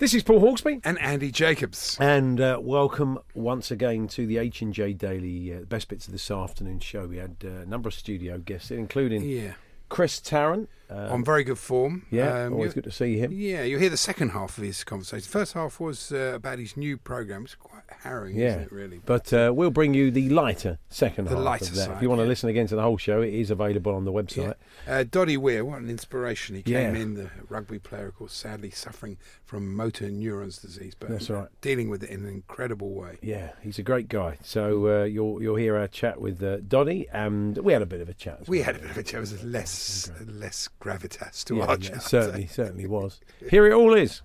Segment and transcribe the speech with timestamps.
[0.00, 0.80] This is Paul Hawksbee.
[0.82, 1.98] and Andy Jacobs.
[2.00, 6.12] And uh, welcome once again to the H and J Daily uh, best bits of
[6.12, 7.06] this afternoon show.
[7.06, 9.52] We had uh, a number of studio guests, including Yeah,
[9.90, 10.70] Chris Tarrant.
[10.90, 12.04] Uh, on very good form.
[12.10, 13.30] yeah, Um, always good to see him.
[13.32, 15.22] Yeah, you'll hear the second half of his conversation.
[15.22, 17.44] The First half was uh, about his new program.
[17.44, 18.72] It's quite harrowing, Yeah, isn't it?
[18.72, 19.00] Really.
[19.04, 21.86] But uh, we'll bring you the lighter second The half lighter of that.
[21.86, 22.28] side, if you want to yeah.
[22.28, 24.20] listen again to the whole show, it is available on the Yeah.
[24.20, 24.54] website.
[24.88, 26.56] Uh, Doddie Weir, what an inspiration.
[26.56, 27.00] He came Yeah.
[27.02, 31.48] in, the rugby player, of course, sadly suffering from motor neurons disease, but That's right.
[31.60, 33.18] dealing with it in an incredible way.
[33.22, 34.38] Yeah, he's a great guy.
[34.42, 38.00] So uh, you'll you'll hear our chat with uh, Doddie, and we had a bit
[38.00, 38.48] of a chat.
[38.48, 39.18] We had a bit of a chat.
[39.18, 43.20] It was less, less gravitas to Yeah, our yeah, certainly, certainly was.
[43.48, 44.22] Here it all is.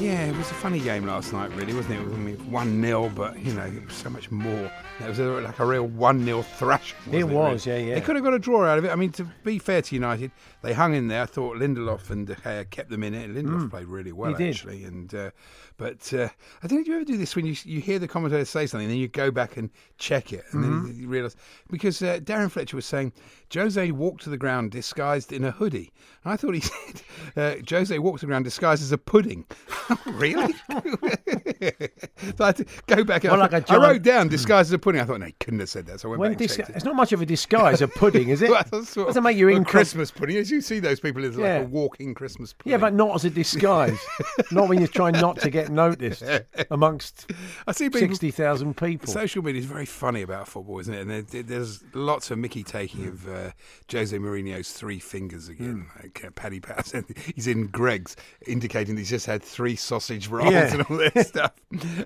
[0.00, 1.98] Yeah, it was a funny game last night, really, wasn't it?
[1.98, 4.70] I mean, one 0 but you know, it was so much more.
[5.00, 6.94] It was like a real one 0 thrash.
[7.10, 7.94] It was, yeah, yeah.
[7.94, 8.90] They could have got a draw out of it.
[8.90, 10.30] I mean, to be fair to United,
[10.62, 11.22] they hung in there.
[11.22, 13.30] I thought Lindelof and De Gea kept them in it.
[13.32, 14.48] Lindelof played really well, Mm.
[14.48, 14.84] Actually.
[14.84, 15.30] And uh,
[15.76, 16.28] but uh,
[16.62, 18.92] I think you ever do this when you you hear the commentator say something, and
[18.92, 20.86] then you go back and check it, and Mm-hmm.
[20.86, 21.36] then you realise
[21.70, 23.12] because uh, Darren Fletcher was saying
[23.54, 25.92] Jose walked to the ground disguised in a hoodie.
[26.24, 27.02] And I thought he said
[27.36, 29.44] uh, Jose walked to the ground disguised as a pudding.
[30.06, 30.52] really?
[30.70, 33.24] so I had to go back.
[33.24, 35.00] Well, I, like thought- I wrote down disguised as a pudding.
[35.00, 36.00] I thought no, he couldn't have said that.
[36.00, 36.68] So I went When back it.
[36.70, 38.50] it's not much of a disguise, a pudding, is it?
[38.50, 40.36] Well, sort of- Doesn't make you incom- Christmas pudding.
[40.48, 42.70] As you see those people, it's like a walking Christmas pudding.
[42.70, 43.98] Yeah, but not as a disguise.
[44.50, 46.22] not when you're trying not to get noticed
[46.70, 47.30] amongst
[47.66, 48.00] I see people.
[48.00, 49.12] sixty thousand people.
[49.12, 51.00] Social media is very funny about football, isn't it?
[51.06, 53.50] And there, there's lots of Mickey taking of uh,
[53.92, 55.86] Jose Mourinho's three fingers again.
[55.92, 56.02] Hmm.
[56.02, 57.04] Like uh, Paddy Patterson,
[57.34, 58.16] he's in Greggs,
[58.46, 60.72] indicating he's just had three sausage rolls Yeah.
[60.72, 61.52] and all this stuff.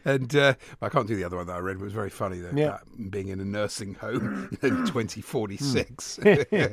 [0.04, 2.10] And uh, I can't do the other one that I read, but it was very
[2.10, 2.78] funny though, Yeah.
[3.08, 6.18] being in a nursing home in 2046.
[6.22, 6.64] Hmm.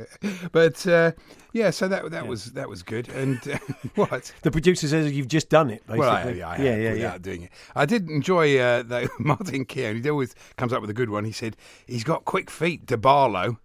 [0.52, 1.12] but uh,
[1.54, 3.10] yeah, so that that was that was good.
[3.10, 3.58] And uh,
[3.96, 4.32] what?
[4.42, 5.86] the producer says you've just done it.
[5.86, 6.00] Basically.
[6.00, 7.18] Well, I, yeah, I yeah, yeah, yeah.
[7.18, 7.52] doing it.
[7.76, 10.02] I did enjoy uh, though Martin Keown.
[10.02, 11.26] He always comes up with a good one.
[11.26, 13.58] He said he's got quick feet, DeBarlo.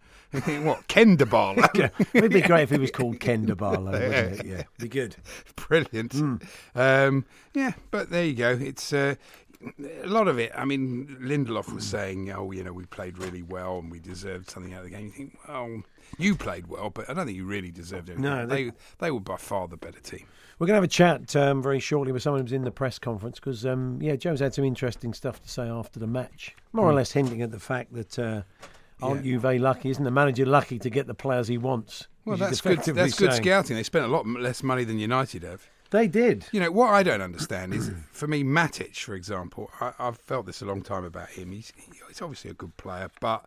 [0.48, 1.92] You what Ken DeBarlo?
[2.12, 4.46] It'd be great if he was called Ken DeBarlo, wouldn't it?
[4.46, 5.14] Yeah, be good.
[5.54, 6.12] Brilliant.
[6.12, 6.36] Hmm.
[6.74, 8.50] Um, yeah, but there you go.
[8.50, 8.92] It's.
[8.92, 9.14] Uh,
[10.02, 10.52] a lot of it.
[10.54, 14.50] I mean, Lindelof was saying, "Oh, you know, we played really well and we deserved
[14.50, 15.82] something out of the game." You think, well,
[16.18, 18.24] you played well, but I don't think you really deserved anything.
[18.24, 20.26] No, they they- they were by far the better team.
[20.58, 22.98] We're going to have a chat um, very shortly with someone who's in the press
[23.00, 26.88] conference because, um, yeah, Joe's had some interesting stuff to say after the match, more
[26.88, 28.42] or less hinting at the fact that uh,
[29.02, 29.26] aren't Hmm.
[29.26, 29.32] Yeah.
[29.32, 29.90] you very lucky?
[29.90, 32.06] Isn't the manager lucky to get the players he wants?
[32.24, 32.78] Well, that's good.
[32.84, 33.76] That's good scouting.
[33.76, 35.68] They spent a lot less money than United have.
[35.94, 36.46] They did.
[36.50, 39.70] You know what I don't understand is, for me, Matic, for example.
[39.80, 41.52] I, I've felt this a long time about him.
[41.52, 43.46] He's he's obviously a good player, but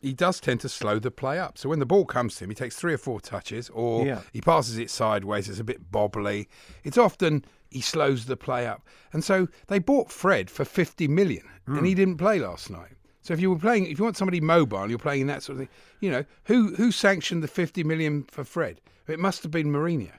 [0.00, 1.58] he does tend to slow the play up.
[1.58, 4.20] So when the ball comes to him, he takes three or four touches, or Yeah.
[4.32, 5.48] he passes it sideways.
[5.48, 6.46] It's a bit bobbly.
[6.84, 8.86] It's often he slows the play up.
[9.12, 11.96] And so they bought Fred for fifty million, and he hmm.
[11.96, 12.92] didn't play last night.
[13.22, 15.54] So if you were playing, if you want somebody mobile, you're playing in that sort
[15.54, 15.74] of thing.
[15.98, 18.80] You know who who sanctioned the fifty million for Fred?
[19.08, 20.12] It must have been Mourinho.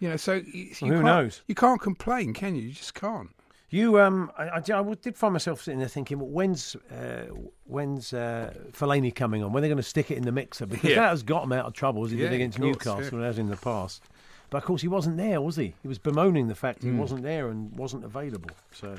[0.00, 1.42] You know, so you, you Who can't- knows?
[1.46, 2.62] You can't complain, can you?
[2.62, 3.30] You just can't.
[3.70, 7.26] You, um, I, I, I did find myself sitting there thinking, well, when's uh,
[7.64, 9.52] when's uh, Fellaini coming on?
[9.52, 10.66] When are they're going to stick it in the mixer?
[10.66, 10.96] Because Yeah.
[10.96, 13.26] that has got him out of trouble as he Yeah, did against course, Newcastle yeah.
[13.26, 14.02] as in the past.
[14.50, 15.74] But of course, he wasn't there, was he?
[15.82, 16.98] He was bemoaning the fact he Hmm.
[16.98, 18.50] wasn't there and wasn't available.
[18.72, 18.96] So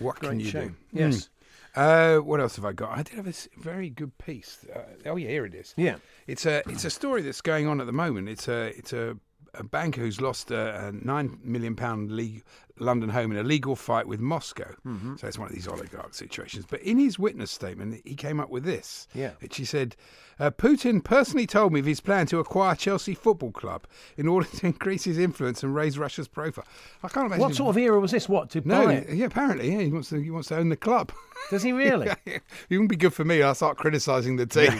[0.00, 0.76] What can you shame.
[0.92, 0.98] do?
[1.00, 1.28] Yes.
[1.76, 2.98] Uh, what else have I got?
[2.98, 4.66] I did have a very good piece.
[4.74, 5.72] Uh, oh yeah, here it is.
[5.76, 5.96] Yeah.
[6.26, 8.28] It's a it's a story that's going on at the moment.
[8.28, 9.16] It's a it's a
[9.54, 12.44] a banker who's lost a, a nine million pound league,
[12.80, 14.74] London home in a legal fight with Moscow.
[14.86, 15.16] Mm-hmm.
[15.16, 16.64] So it's one of these oligarch situations.
[16.68, 19.06] But in his witness statement, he came up with this.
[19.14, 19.32] Yeah.
[19.40, 19.96] Which he said,
[20.38, 23.86] uh, Putin personally told me of his plan to acquire Chelsea Football Club
[24.16, 26.64] in order to increase his influence and raise Russia's profile.
[27.02, 27.42] I can't imagine.
[27.42, 28.28] What sort of era was this?
[28.28, 29.14] What to No, buy it?
[29.14, 30.20] yeah, apparently, yeah, he wants to.
[30.20, 31.12] He wants to own the club.
[31.50, 32.08] Does he really?
[32.26, 33.42] it wouldn't be good for me.
[33.42, 34.72] I'll start criticising the team.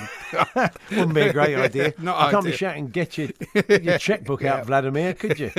[0.90, 1.94] Wouldn't be a great idea.
[1.98, 3.28] Not I can't be shouting, get your,
[3.80, 5.50] your checkbook out, Vladimir, could you?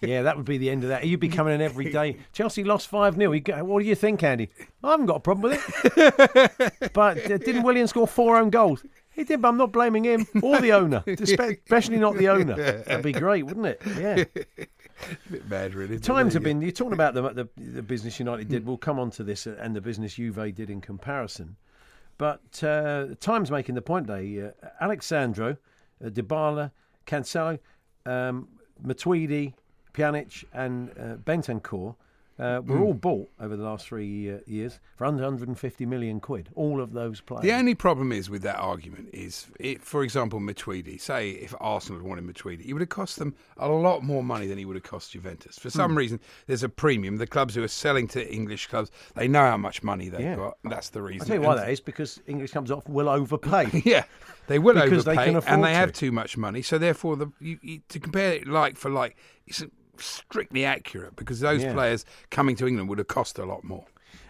[0.00, 1.06] Yeah, that would be the end of that.
[1.06, 2.18] You'd be coming in every day.
[2.32, 3.64] Chelsea lost 5 0.
[3.64, 4.50] What do you think, Andy?
[4.82, 6.92] I haven't got a problem with it.
[6.92, 8.84] but uh, didn't Willian score four own goals?
[9.10, 12.56] He did, but I'm not blaming him or the owner, especially not the owner.
[12.56, 13.82] That'd be great, wouldn't it?
[13.98, 14.24] Yeah.
[14.58, 15.98] A bit mad, really.
[15.98, 16.62] Times have been.
[16.62, 18.64] You're talking about the, the the business United did.
[18.64, 21.56] We'll come on to this and the business Juve did in comparison.
[22.18, 24.42] But uh, Times making the point today.
[24.42, 25.56] Uh, Alex Sandro,
[26.04, 26.70] uh, Dybala,
[27.06, 27.58] Cancelo,
[28.06, 28.48] um,
[28.84, 29.54] Matuidi,
[29.92, 31.94] Pjanic, and uh, Bentancur.
[32.38, 36.48] Uh, were all bought over the last three uh, years for under 150 million quid.
[36.54, 37.42] All of those players.
[37.42, 40.98] The only problem is with that argument is, it, for example, Matuidi.
[40.98, 44.46] Say if Arsenal had wanted Matuidi, he would have cost them a lot more money
[44.46, 45.58] than he would have cost Juventus.
[45.58, 47.18] For some reason, there's a premium.
[47.18, 50.36] The clubs who are selling to English clubs, they know how much money they've Yeah.
[50.36, 50.56] got.
[50.64, 51.20] That's the reason.
[51.20, 53.82] I'll tell you why And- that is because English comes off will overpay.
[53.84, 54.04] Yeah,
[54.46, 55.76] they will Because they overpay, can afford and they to.
[55.76, 56.62] have too much money.
[56.62, 59.62] So therefore, the you, you, to compare it like for like, it's
[60.00, 61.72] strictly accurate because those Yeah.
[61.72, 63.84] players coming to England would have cost a lot more.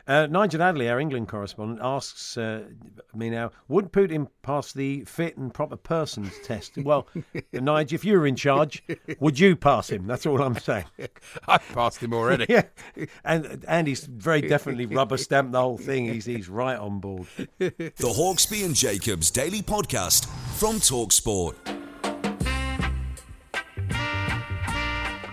[0.07, 2.65] Uh, Nigel Adderley, our England correspondent, asks uh,
[3.15, 6.77] me now: Would Putin pass the fit and proper persons test?
[6.79, 7.07] Well,
[7.53, 8.83] Nigel, if you were in charge,
[9.21, 10.09] would you pass him?
[10.09, 10.87] That's all I'm saying.
[11.49, 12.47] I passed him already.
[12.49, 12.63] yeah,
[13.25, 16.07] and and he's very definitely rubber stamped the whole thing.
[16.07, 17.27] He's he's right on board.
[17.59, 20.27] The Hawksbee and Jacobs Daily Podcast
[20.59, 21.55] from Talksport.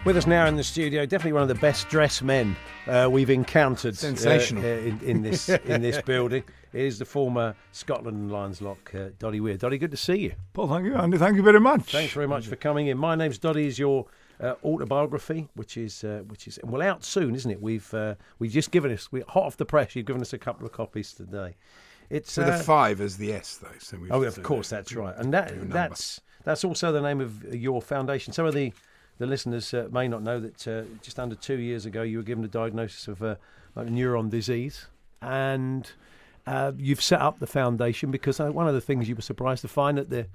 [0.08, 2.56] With us now in the studio, definitely one of the best dressed men
[2.88, 3.94] uh, we've encountered.
[3.94, 4.64] uh, Sensational.
[4.64, 9.42] uh, in, in this in this building is the former Scotland Lions lock, uh, Doddie
[9.42, 9.58] Weir.
[9.58, 10.36] Doddie, good to see you.
[10.54, 11.18] Paul, thank you, Andy.
[11.18, 11.92] Thank you very much.
[11.92, 12.98] Thanks very much for coming in.
[12.98, 13.68] My name's Doddie.
[13.68, 14.06] Is your
[14.40, 17.62] uh, autobiography, which is uh, which is well out soon, isn't it?
[17.62, 19.94] We've uh, we've just given us we hot off the press.
[19.94, 21.58] You've given us a couple of copies today.
[22.10, 23.78] It's With uh, a five is the S, though.
[23.80, 27.54] So Oh, of uh, course, that's right, and that that's that's also the name of
[27.54, 28.32] your foundation.
[28.32, 28.72] Some of the
[29.18, 32.24] the listeners uh, may not know that uh, just under two years ago you were
[32.24, 33.36] given a diagnosis of uh,
[33.76, 34.88] neuron disease,
[35.22, 35.92] and
[36.46, 39.62] uh, you've set up the foundation because uh, one of the things you were surprised
[39.62, 40.28] to find that the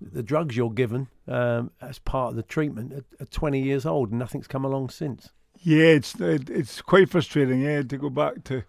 [0.00, 4.08] the drugs you're given um, as part of the treatment are, are 20 years old
[4.08, 5.28] and nothing's come along since.
[5.62, 7.60] Yeah, it's it, it's quite frustrating.
[7.60, 8.62] Yeah, to go back to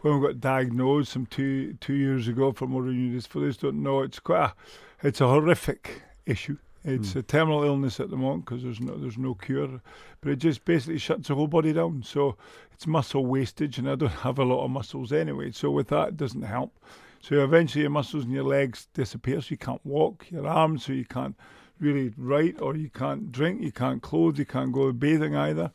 [0.00, 3.26] when we got diagnosed some two two years ago for motor neurons.
[3.26, 4.54] For those don't know, it's quite a
[5.02, 6.58] it's a horrific issue.
[6.84, 7.20] It's hmm.
[7.20, 9.80] a terminal illness at the moment because there's no there's no cure,
[10.20, 12.02] but it just basically shuts the whole body down.
[12.02, 12.36] So
[12.72, 15.52] it's muscle wastage, and I don't have a lot of muscles anyway.
[15.52, 16.78] So with that, it doesn't help.
[17.22, 20.26] So eventually, your muscles in your legs disappear, so you can't walk.
[20.30, 21.36] Your arms, so you can't
[21.80, 25.72] really write, or you can't drink, you can't clothe, you can't go bathing either.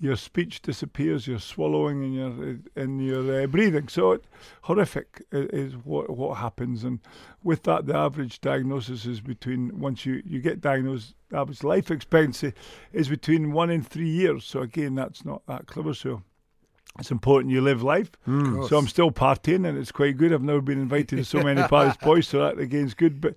[0.00, 3.88] Your speech disappears, your swallowing and your and your uh, breathing.
[3.88, 4.24] So it,
[4.62, 6.84] horrific is what what happens.
[6.84, 7.00] And
[7.42, 11.90] with that, the average diagnosis is between once you you get diagnosed, the average life
[11.90, 12.54] expectancy
[12.92, 14.44] is between one and three years.
[14.44, 15.92] So again, that's not that clever.
[15.92, 16.22] So
[16.98, 18.10] it's important you live life.
[18.68, 20.32] So I'm still partying, and it's quite good.
[20.32, 23.20] I've never been invited to so many Paris boys, so that again is good.
[23.20, 23.34] But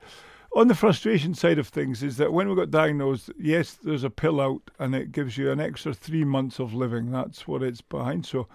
[0.55, 4.10] on the frustration side of things, is that when we got diagnosed, yes, there's a
[4.10, 7.12] pill out, and it gives you an extra three months of living.
[7.12, 8.25] That's what it's behind.
[8.25, 8.48] So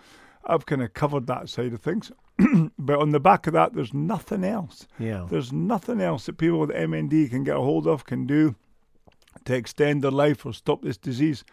[0.44, 2.12] I've kind of covered that side of things.
[2.78, 4.86] but on the back of that, there's nothing else.
[4.98, 5.26] Yeah.
[5.28, 8.54] There's nothing else that people with MND can get a hold of, can do
[9.44, 11.44] to extend their life or stop this disease.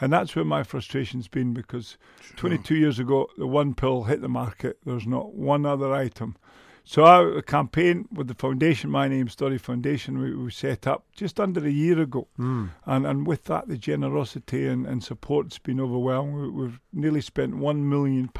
[0.00, 1.96] And that's where my frustration's been because
[2.36, 4.78] 22 years ago, the one pill hit the market.
[4.84, 6.36] There's not one other item.
[6.86, 11.40] So our campaign with the foundation, My Name'5 Doddie Foundation, we, we set up just
[11.40, 12.28] under a year ago.
[12.36, 12.66] Hmm.
[12.84, 16.42] And, and with that, the generosity and, and support's been overwhelming.
[16.42, 18.30] We, we've nearly spent £1 million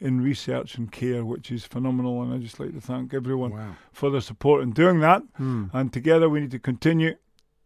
[0.00, 2.22] in research and care, which is phenomenal.
[2.22, 5.24] And I'd just like to thank everyone for their support in doing that.
[5.34, 5.64] Hmm.
[5.72, 7.16] And together we need to continue.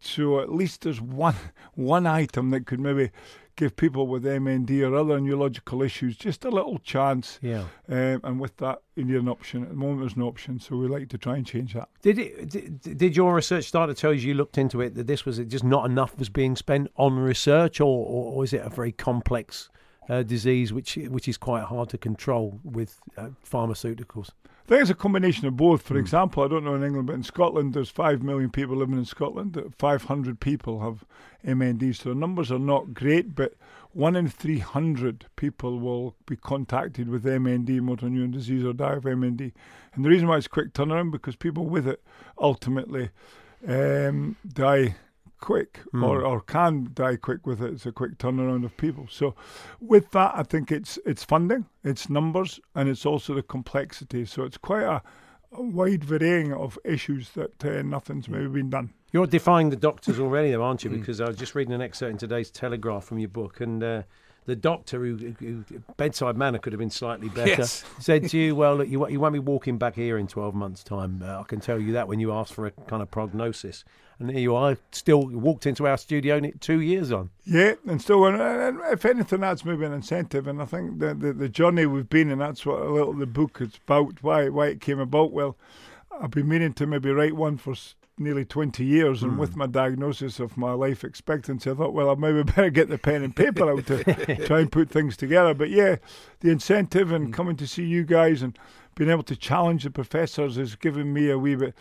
[0.00, 1.36] So at least there's one
[1.74, 3.10] one item that could maybe
[3.56, 7.38] give people with MND or other neurological issues just a little chance.
[7.42, 7.64] Yeah.
[7.88, 9.62] Um, and with that, you need an option.
[9.62, 11.88] At the moment, there's no option, so we like to try and change that.
[12.02, 12.48] Did it?
[12.50, 15.38] Did, did your research start to tell you you looked into it that this was
[15.38, 18.92] just not enough was being spent on research, or, or, or is it a very
[18.92, 19.68] complex
[20.08, 24.30] uh, disease, which which is quite hard to control with uh, pharmaceuticals.
[24.64, 25.82] I think it's a combination of both.
[25.82, 28.96] For example, I don't know in England, but in Scotland, there's 5 million people living
[28.96, 29.60] in Scotland.
[29.76, 31.04] 500 people have
[31.44, 31.96] MND.
[31.96, 33.54] So the numbers are not great, but
[33.92, 39.02] one in 300 people will be contacted with MND, motor neuron disease, or die of
[39.02, 39.52] MND.
[39.94, 42.02] And the reason why it's quick turnaround, because people with it
[42.38, 43.10] ultimately
[43.66, 44.94] um, die
[45.42, 47.74] quick or, or can die quick with it.
[47.74, 49.06] It's a quick turnaround of people.
[49.10, 49.34] So
[49.80, 54.24] with that, I think it's it's funding, it's numbers, and it's also the complexity.
[54.24, 55.02] So it's quite a,
[55.52, 58.90] a wide varying of issues that uh, nothing's maybe been done.
[59.12, 60.90] You're defying the doctors already, though, aren't you?
[60.90, 64.02] Because I was just reading an excerpt in today's Telegraph from your book, and uh,
[64.46, 65.64] the doctor, who, who
[65.96, 67.84] bedside manner could have been slightly better, Yes.
[68.00, 70.54] said to you, "Well, look, you, won't- you won't be walking back here in 12
[70.54, 71.22] months' time.
[71.24, 73.84] Uh, I can tell you that when you ask for a kind of prognosis."
[74.18, 77.30] And here you are, still walked into our studio n- two years on.
[77.44, 80.46] Yeah, and still, and, and if anything, that's maybe an incentive.
[80.46, 83.26] And I think the, the the journey we've been, and that's what a little the
[83.26, 84.22] book is about.
[84.22, 85.32] Why why it came about.
[85.32, 85.56] Well,
[86.20, 89.60] I've been meaning to maybe write one for s- nearly twenty years, and with hmm.
[89.60, 93.22] my diagnosis of my life expectancy, I thought, well, I maybe better get the pen
[93.22, 94.04] and paper out to
[94.46, 95.54] try and put things together.
[95.54, 95.96] But yeah,
[96.40, 97.32] the incentive and hmm.
[97.32, 98.58] coming to see you guys and
[98.94, 101.74] being able to challenge the professors has given me a wee bit.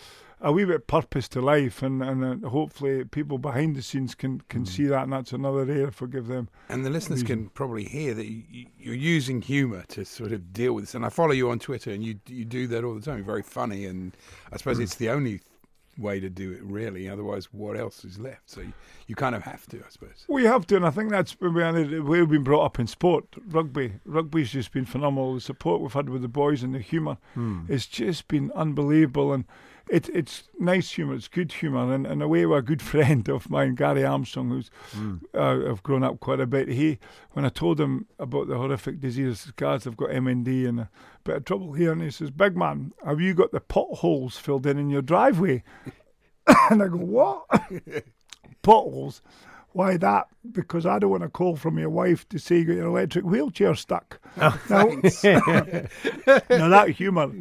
[0.44, 4.42] A wee bit purpose to life, and and uh, hopefully people behind the scenes can
[4.50, 4.66] can hmm.
[4.66, 6.50] see that, and that's another area for give them.
[6.68, 10.52] And the listeners can probably hear that you, you- you're using humour to sort of
[10.52, 10.96] deal with this.
[10.96, 13.18] And I follow you on Twitter, and you you do that all the time.
[13.18, 14.18] You're very funny, and
[14.52, 15.42] I suppose it's the only
[15.98, 17.10] way to do it, really.
[17.10, 18.50] Otherwise, what else is left?
[18.50, 18.74] So you,
[19.08, 20.26] you kind of have to, I suppose.
[20.28, 23.26] We have to, and I think that's we've been brought up in sport.
[23.48, 25.36] Rugby, rugby's just been phenomenal.
[25.36, 27.62] The support we've had with the boys and the humour, hmm.
[27.68, 29.34] it's just been unbelievable.
[29.34, 29.46] And
[29.90, 31.94] it, it's nice humour, it's good humour.
[31.94, 34.72] And in a way, a good friend of mine, Gary Armstrong, who's
[35.34, 36.70] uh, I've grown up quite a bit.
[36.70, 37.00] He,
[37.32, 40.90] when I told him about the horrific disease, guys, I've got MND and a
[41.24, 44.66] bit of trouble here, and he says, "Big man, have you got the potholes filled
[44.66, 45.64] in in your driveway?"
[46.70, 47.46] and I go, "What?"
[48.62, 49.22] potholes.
[49.74, 50.28] Why that?
[50.52, 53.24] Because I don't want a call from your wife to say you got your electric
[53.24, 54.20] wheelchair stuck.
[54.38, 54.60] Oh.
[54.70, 54.84] now,
[56.50, 57.32] now that humour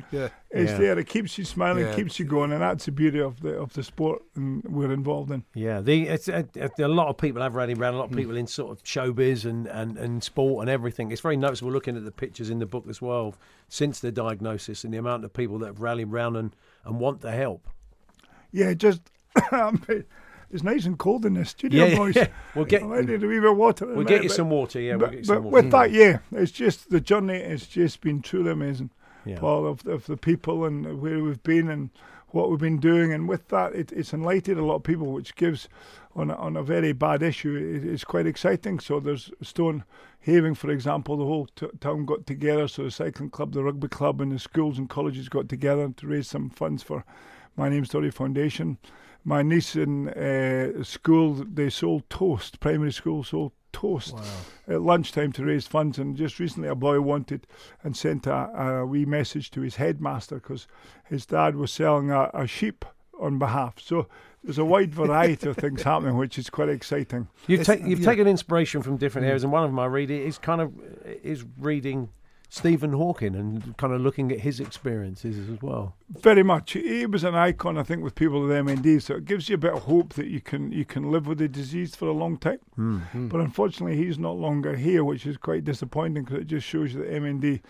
[0.51, 0.79] is Yeah.
[0.79, 0.99] there.
[0.99, 1.95] It keeps you smiling, Yeah.
[1.95, 5.45] keeps you going, and that's the beauty of the of the sport we're involved in.
[5.55, 7.95] Yeah, the it's a, a, a lot of people have rallied around.
[7.95, 8.19] A lot of hmm.
[8.19, 11.11] people in sort of showbiz and, and, and sport and everything.
[11.11, 13.35] It's very noticeable looking at the pictures in the book as well
[13.69, 17.23] since the diagnosis and the amount of people that have rallied around and, and want
[17.23, 17.67] the help.
[18.53, 19.01] Yeah, just
[20.51, 22.17] it's nice and cold in the studio, Yeah, boys.
[22.17, 22.29] yeah.
[22.55, 23.87] We'll get- I need a wee bit of water.
[23.87, 24.81] We'll get you but- some water.
[24.81, 25.55] Yeah, we'll but, get some but water.
[25.55, 28.91] with that, yeah, it's just the journey has just been truly amazing,
[29.25, 29.39] Yeah.
[29.39, 31.91] Paul, of, of the people and where we've been and
[32.29, 33.13] what we've been doing.
[33.13, 35.69] And with that, it, it's enlightened a lot of people, which gives
[36.17, 37.55] on a, on a very bad issue.
[37.57, 38.79] It, it's quite exciting.
[38.81, 39.85] So there's Stone
[40.25, 42.69] Having, for example, the whole t- town got together.
[42.69, 46.07] So the cycling club, the rugby club, and the schools and colleges got together to
[46.07, 47.05] raise some funds for
[47.57, 48.77] My Name'5 Doddie Foundation.
[49.25, 52.61] My niece in uh, school, they sold toast.
[52.61, 54.15] Primary school sold toast
[54.67, 55.99] at lunchtime to raise funds.
[55.99, 57.47] And just recently, a boy wanted
[57.83, 60.67] and sent a, a wee message to his headmaster because
[61.05, 62.85] his dad was selling a, a sheep
[63.21, 63.75] on behalf.
[63.79, 64.09] So
[64.43, 67.29] there's a wide variety of things happening, which is quite exciting.
[67.47, 68.11] You've, ta- you've yeah.
[68.11, 70.73] taken inspiration from different areas, and one of them I read is kind of
[71.23, 72.09] is reading
[72.53, 75.95] Stephen Hawking and kind of looking at his experiences as well.
[76.09, 76.73] Very much.
[76.73, 79.01] He was an icon, I think, with people with MND.
[79.03, 81.39] So it gives you a bit of hope that you can you can live with
[81.39, 82.59] the disease for a long time.
[82.75, 82.99] Hmm.
[82.99, 83.29] Hmm.
[83.29, 87.05] But unfortunately, he's not longer here, which is quite disappointing because it just shows you
[87.05, 87.61] that MND.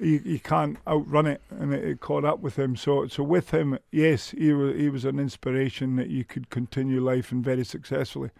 [0.00, 2.76] You, you can't outrun it, and it, it caught up with him.
[2.76, 7.00] So, so with him, yes, he was he was an inspiration that you could continue
[7.00, 8.30] life and very successfully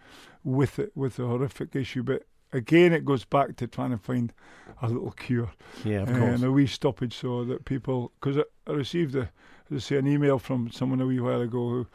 [0.43, 2.03] with it with the horrific issue.
[2.03, 4.33] But again, it goes back to trying to find
[4.81, 5.51] a little cure
[5.83, 6.35] Yeah, of uh, course.
[6.35, 9.29] and a wee stoppage so that people because I, I received a
[9.73, 11.87] I say an email from someone a wee while ago who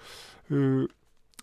[0.48, 0.88] who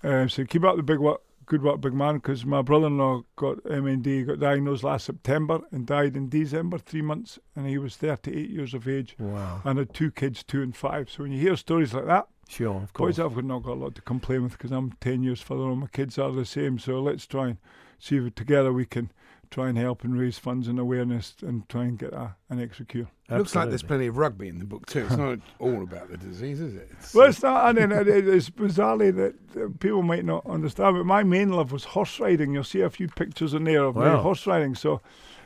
[0.03, 3.57] uh, said keep up the big work good work big man because my brother-in-law got
[3.63, 8.49] MND got diagnosed last September and died in December three months and he was 38
[8.49, 9.61] years of age Wow.
[9.65, 12.75] and had two kids two and five so when you hear stories like that Sure,
[12.83, 13.17] of course.
[13.17, 15.79] boys I've not got a lot to complain with because I'm 10 years further on
[15.79, 17.57] my kids are the same so let's try and
[18.01, 19.11] see if together we can
[19.49, 22.85] try and help and raise funds and awareness and try and get a, an extra
[22.85, 25.05] cure Looks like there's plenty of rugby in the book too.
[25.05, 26.89] It's not all about the disease, is it?
[26.99, 30.97] It's, Well, it's not, and then it, it- it's bizarrely that people might not understand,
[30.97, 32.53] but my main love was horse riding.
[32.53, 34.73] You'll see a few pictures in there of me horse riding.
[34.75, 34.99] So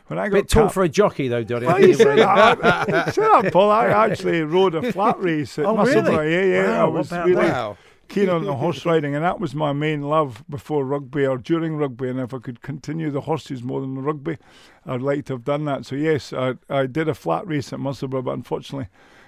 [0.07, 1.65] when I got bit tall cap- for a jockey, though, Doddie.
[1.67, 3.71] Oh, you say that, Paul.
[3.71, 6.13] I actually rode a flat race at Oh, Musselburgh.
[6.19, 6.33] really?
[6.33, 6.67] Yeah, yeah.
[6.69, 7.77] Wow, I what was about really, wow.
[8.07, 11.77] Keen on the horse riding, and that was my main love before rugby or during
[11.77, 12.09] rugby.
[12.09, 14.37] And if I could continue the horses more than the rugby,
[14.85, 15.85] I'd like to have done that.
[15.85, 18.87] So yes, I I did a flat race at Musselburgh, but unfortunately.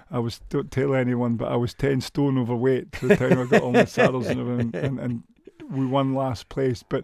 [0.10, 3.44] I was don't tell anyone, but I was ten stone overweight by the time I
[3.44, 5.24] got all my saddles and and, and
[5.70, 6.82] we won last place.
[6.82, 7.04] But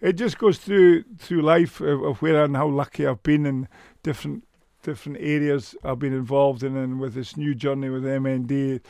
[0.00, 3.68] it just goes through through life of, of where and how lucky I've been in
[4.02, 4.44] different
[4.82, 8.80] different areas I've been involved in, and with this new journey with MND,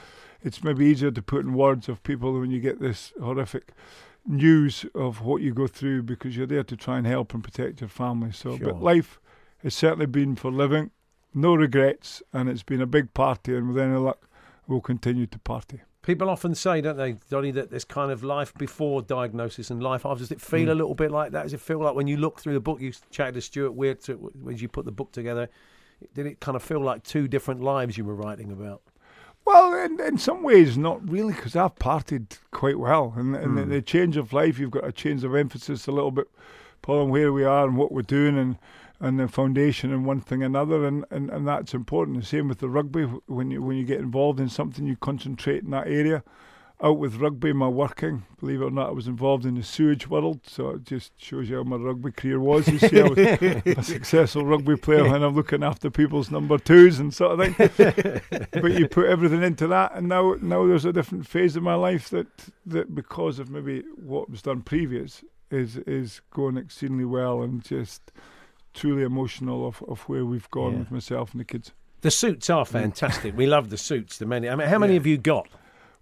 [0.46, 3.72] it's maybe easier to put in words of people when you get this horrific
[4.24, 7.80] news of what you go through because you're there to try and help and protect
[7.80, 8.30] your family.
[8.32, 8.72] So, Sure.
[8.72, 9.20] but life
[9.62, 10.90] has certainly been for living,
[11.34, 14.28] no regrets, and it's been a big party, and with any luck,
[14.66, 15.80] we'll continue to party.
[16.02, 20.06] People often say, don't they, Donny, that there's kind of life before diagnosis and life
[20.06, 20.20] after.
[20.20, 20.70] Does it feel hmm.
[20.70, 21.42] a little bit like that?
[21.42, 23.94] Does it feel like when you look through the book, you chatted to Stuart Weir
[23.94, 25.48] to, when you put the book together,
[26.14, 28.82] did it kind of feel like two different lives you were writing about?
[29.46, 33.14] Well, in, in some ways, not really, because I've partied quite well.
[33.16, 33.70] And, and the, Hmm.
[33.70, 36.28] the change of life, you've got a change of emphasis a little bit
[36.82, 38.58] upon where we are and what we're doing and,
[38.98, 40.84] and the foundation and one thing another.
[40.84, 42.18] And, and, and that's important.
[42.18, 43.04] The same with the rugby.
[43.04, 46.24] When you, when you get involved in something, you concentrate in that area.
[46.82, 50.08] Out with rugby, my working, believe it or not, I was involved in the sewage
[50.08, 50.40] world.
[50.46, 52.68] So it just shows you how my rugby career was.
[52.68, 56.98] You see, I was a successful rugby player when I'm looking after people's number twos
[56.98, 58.20] and sort of thing
[58.52, 61.74] but you put everything into that, and now now there's a different phase of my
[61.74, 62.26] life that
[62.66, 68.12] that because of maybe what was done previous is is going exceedingly well and just
[68.74, 70.78] truly emotional of, of where we've gone Yeah.
[70.80, 71.72] with myself and the kids.
[72.02, 73.34] The suits are fantastic.
[73.34, 74.18] we love the suits.
[74.18, 74.50] The many.
[74.50, 75.48] I mean, how many have you got?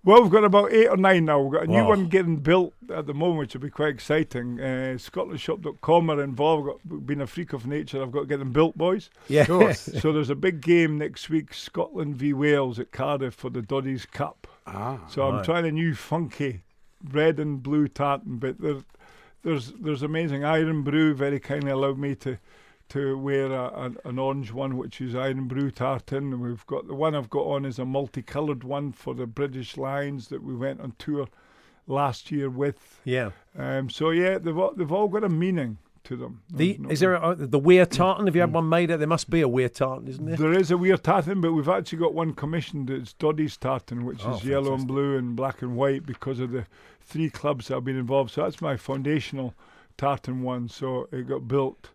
[0.05, 1.41] Well, we've got about eight or nine now.
[1.41, 1.89] We've got a new Wow.
[1.89, 4.61] one getting built at the moment, which will be quite exciting.
[4.61, 6.69] Uh, ScotlandShop.com are involved.
[6.69, 9.09] I've got, being a freak of nature, I've got to get them built, boys.
[9.29, 9.45] Yeah.
[9.73, 14.05] so there's a big game next week, Scotland v Wales at Cardiff for the Doddies
[14.07, 14.47] Cup.
[14.67, 16.63] Ah, So I'm trying a new funky
[17.11, 18.77] red and blue tartan, but there,
[19.43, 22.39] there's there's amazing Irn-Bru very kindly allowed me to
[22.91, 26.33] to wear a, an, an orange one, which is Irn-Bru tartan.
[26.33, 29.77] And we've got the one I've got on is a multicoloured one for the British
[29.77, 31.29] Lions that we went on tour
[31.87, 33.01] last year with.
[33.05, 33.31] Yeah.
[33.59, 36.43] Um, so yeah, they've all, they've all got a meaning to them.
[36.53, 38.27] The, no- is there a, the weir tartan?
[38.27, 38.91] Have you had one made?
[38.91, 40.37] There must be a weir tartan, isn't there?
[40.37, 42.91] There is a weir tartan, but we've actually got one commissioned.
[42.91, 46.51] It's Doddie's tartan, which Oh, is yellow and blue and black and white because of
[46.51, 46.67] the
[47.01, 48.31] three clubs that have been involved.
[48.33, 49.55] So that's my foundational
[49.97, 50.69] tartan one.
[50.69, 51.89] So it got built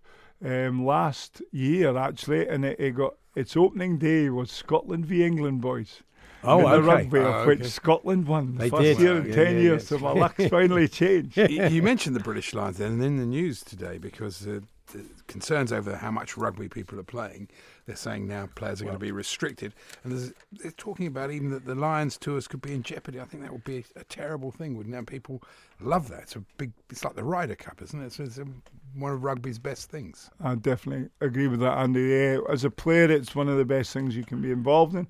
[0.43, 5.62] um, last year actually, and it, it got its opening day was Scotland v England
[5.62, 6.02] boys.
[6.41, 7.65] Oh, in the rugby, Oh, of which.
[7.65, 8.99] Scotland won the They first did.
[8.99, 9.84] year in Yeah, ten yeah, years.
[9.84, 9.97] yeah.
[9.97, 11.36] So my luck's finally changed.
[11.38, 14.62] you, you mentioned the British Lions then, and in the news today because uh,
[14.93, 17.49] the concerns over how much rugby people are playing.
[17.86, 19.73] They're saying now players are going to be restricted,
[20.04, 23.19] and there's, they're talking about even that the Lions tours could be in jeopardy.
[23.19, 25.06] I think that would be a, terrible thing, wouldn't it?
[25.08, 25.41] People
[25.82, 26.21] love that.
[26.23, 26.71] It's a big.
[26.89, 28.13] It's like the Ryder Cup, isn't it?
[28.13, 28.62] So it's um,
[28.95, 30.30] one of rugby's best things.
[30.41, 32.02] I definitely agree with that, Andy.
[32.02, 35.08] Yeah, as a player, it's one of the best things you can be involved in.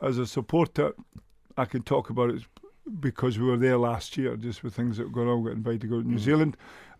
[0.00, 0.94] As a supporter,
[1.56, 2.42] I can talk about it
[3.00, 5.44] because we were there last year, just with things that were going on.
[5.44, 6.20] Got invited to go to New mm.
[6.20, 6.56] Zealand.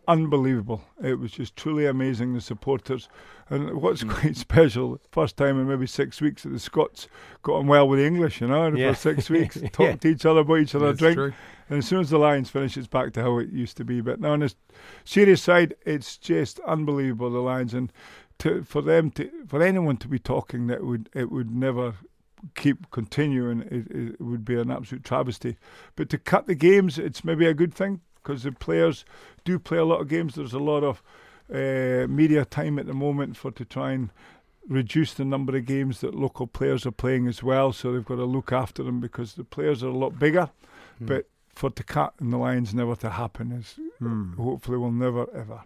[0.09, 0.83] Unbelievable.
[1.03, 3.09] It was just truly amazing, the supporters.
[3.49, 4.11] And what's hmm.
[4.11, 7.07] quite special, first time in maybe six weeks that the Scots
[7.43, 8.93] got on well with the English, you know, Yeah.
[8.93, 9.69] for six weeks, Yeah.
[9.69, 11.17] talked to each other about each other, That's drink.
[11.17, 11.33] true.
[11.69, 14.01] And as soon as the Lions finish, it's back to how it used to be.
[14.01, 14.55] But now on the
[15.05, 17.93] serious side, it's just unbelievable the Lions, and
[18.41, 21.95] to, for them to for anyone to be talking that would it would never
[22.57, 23.63] keep continuing.
[23.63, 25.57] It, it would be an absolute travesty.
[25.95, 29.05] But to cut the games, it's maybe a good thing because the players
[29.45, 30.35] do play a lot of games.
[30.35, 31.03] There's a lot of
[31.53, 34.11] uh, media time at the moment for to try and
[34.69, 37.73] reduce the number of games that local players are playing as well.
[37.73, 40.51] So they've got to look after them because the players are a lot bigger.
[41.07, 43.79] But for to cut and the Lions never to happen is
[44.37, 45.63] hopefully will never ever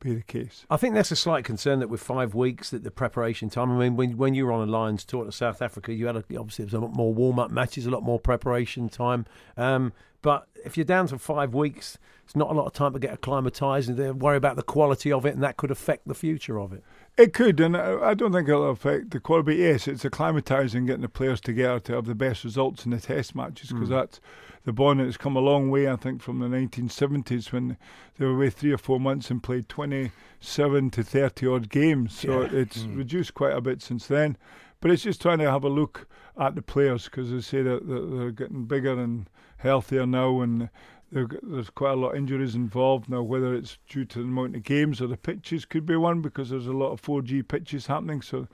[0.00, 0.66] be the case.
[0.68, 3.70] I think that's a slight concern that with five weeks that the preparation time.
[3.70, 6.16] I mean, when when you were on a Lions tour to South Africa, you had
[6.16, 9.26] a, obviously there was a lot more warm up matches, a lot more preparation time.
[9.56, 12.98] Um, but if you're down to five weeks, it's not a lot of time to
[12.98, 16.60] get acclimatised and worry about the quality of it, and that could affect the future
[16.60, 16.84] of it.
[17.20, 19.44] It could, and I don't think it'll affect the quality.
[19.44, 22.98] But yes, it's acclimatising, getting the players together to have the best results in the
[22.98, 23.94] test matches because hmm.
[23.94, 24.20] that's
[24.64, 25.86] the bond has come a long way.
[25.86, 27.76] I think from the 1970s when
[28.16, 32.18] they were away three or four months and played 27 to 30 odd games.
[32.18, 32.96] So it's hmm.
[32.96, 34.38] reduced quite a bit since then.
[34.80, 37.86] But it's just trying to have a look at the players because they say that
[37.86, 39.28] they're getting bigger and
[39.58, 40.70] healthier now and
[41.12, 43.22] there's quite a lot of injuries involved now.
[43.22, 46.50] Whether it's due to the amount of games or the pitches could be one because
[46.50, 48.46] there's a lot of 4G pitches happening, so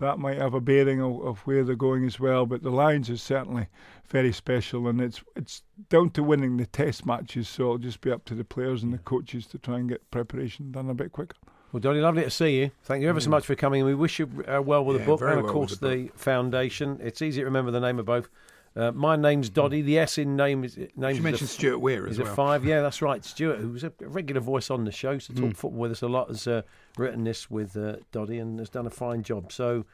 [0.00, 2.44] that might have a bearing of, of where they're going as well.
[2.44, 3.68] But the Lions is certainly
[4.08, 7.48] very special, and it's it's down to winning the Test matches.
[7.48, 10.10] So it'll just be up to the players and the coaches to try and get
[10.10, 11.36] preparation done a bit quicker.
[11.72, 12.70] Well, Donny, lovely to see you.
[12.84, 13.82] Thank you ever so much for coming.
[13.86, 16.98] We wish you uh, well with the book and, of well course, the the, foundation.
[17.02, 18.28] It's easy to remember the name of both.
[18.74, 19.82] Uh, my name's Doddie.
[19.82, 22.32] The S in name is name You is a- mentioned Stuart Weir as is well.
[22.32, 22.64] a five.
[22.64, 23.22] Yeah, that's right.
[23.24, 25.56] Stuart, who's a regular voice on the show, to talk Mm.
[25.56, 26.62] football with us a lot, has uh,
[26.96, 29.52] written this with uh, Doddie and has done a fine job.
[29.52, 29.84] So,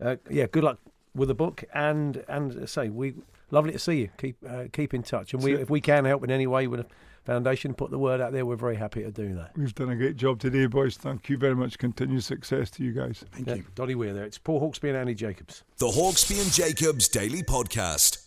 [0.00, 0.78] uh, yeah, good luck
[1.14, 1.64] with the book.
[1.74, 3.14] And and uh, say we
[3.50, 4.10] lovely to see you.
[4.18, 5.34] Keep uh, keep in touch.
[5.34, 6.86] And we, if we can help in any way with the
[7.24, 8.46] foundation, put the word out there.
[8.46, 9.50] We're very happy to do that.
[9.56, 10.96] We've done a great job today, boys.
[10.96, 11.76] Thank you very much.
[11.76, 13.24] Continued success to you guys.
[13.32, 13.64] Thank Yeah, you.
[13.74, 14.24] Doddie Weir there.
[14.24, 15.64] It's Paul Hawksbee and Andy Jacobs.
[15.78, 18.26] The Hawksbee and Jacobs Daily Podcast.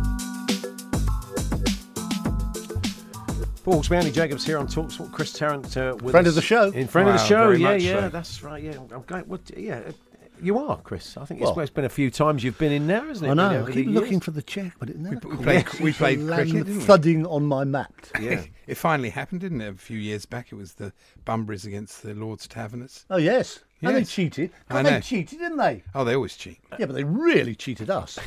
[3.63, 4.97] Paul Hawksbee, Andy Jacobs here on Talks.
[4.97, 5.11] Talksport.
[5.11, 6.31] Chris Tarrant uh, with Friend us.
[6.31, 6.71] of the show.
[6.71, 8.09] In friend of the show, very yeah, much yeah, so.
[8.09, 8.63] that's right.
[8.63, 9.23] Yeah, I'm going.
[9.25, 9.51] What?
[9.55, 9.91] Yeah, uh,
[10.41, 11.15] you are, Chris.
[11.17, 13.23] I think it's, Well- well, it's been a few times you've been in there, isn't
[13.25, 13.29] it?
[13.29, 13.59] I know.
[13.59, 14.23] really, I keep looking years?
[14.23, 15.43] for the check, but it never we comes.
[15.43, 16.83] played- It we played to cricket, didn't we?
[16.83, 17.91] thudding on my mat.
[18.19, 18.43] Yeah.
[18.67, 19.67] It finally happened, didn't it?
[19.73, 20.93] A few years back, it was the
[21.25, 23.03] Bunburys against the Lord's Taverners.
[23.09, 24.11] Oh yes, and they Yes.
[24.11, 24.51] cheated.
[24.69, 25.83] I And they cheated, didn't they?
[25.95, 26.59] Oh, they always cheat.
[26.79, 28.19] Yeah, but they really cheated us.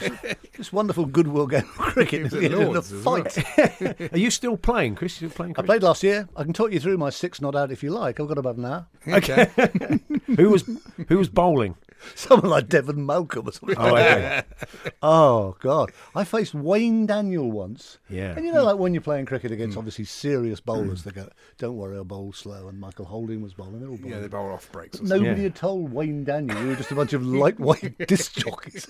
[0.56, 3.98] this wonderful goodwill game of cricket at the end of Lord's the as well.
[4.00, 4.12] fight.
[4.12, 5.20] Are you still playing, Chris?
[5.20, 5.52] You still playing?
[5.52, 5.66] I Chris?
[5.66, 6.28] played last year.
[6.36, 8.20] I can talk you through my six not out if you like.
[8.20, 8.86] I've got about an hour.
[9.08, 9.48] Okay.
[10.36, 10.64] who was
[11.08, 11.74] who was bowling?
[12.14, 13.76] Someone like Devon Malcolm or something.
[13.78, 14.42] Oh, okay.
[15.02, 15.92] oh God!
[16.14, 17.98] I faced Wayne Daniel once.
[18.08, 18.34] Yeah.
[18.36, 19.78] And you know, like when you're playing cricket against mm.
[19.78, 20.66] obviously serious mm.
[20.66, 23.80] bowlers, they go, "Don't worry, I'll bowl slow." And Michael Holding was bowling.
[23.80, 24.12] They're all bowling.
[24.12, 25.00] yeah, they bowl off breaks.
[25.00, 25.42] Nobody Yeah.
[25.44, 28.86] had told Wayne Daniel we were just a bunch of lightweight disc jockeys.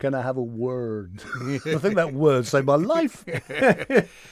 [0.00, 1.22] Can I have a word?
[1.42, 3.24] I think that word saved my life.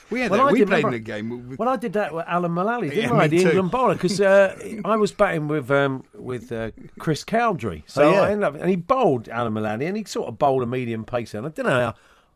[0.09, 0.51] We had that.
[0.51, 1.49] We played in a game.
[1.49, 3.27] With, Well, I did that with Alan Mullally, didn't Yeah, I?
[3.27, 3.47] The too.
[3.49, 7.83] England bowler, because uh, I was batting with um, with uh, Chris Cowdrey.
[7.87, 8.21] So Oh, yeah.
[8.21, 11.05] I ended up, and he bowled Alan Mullally, and he sort of bowled a medium
[11.05, 11.33] pace.
[11.33, 11.93] And I don't know how.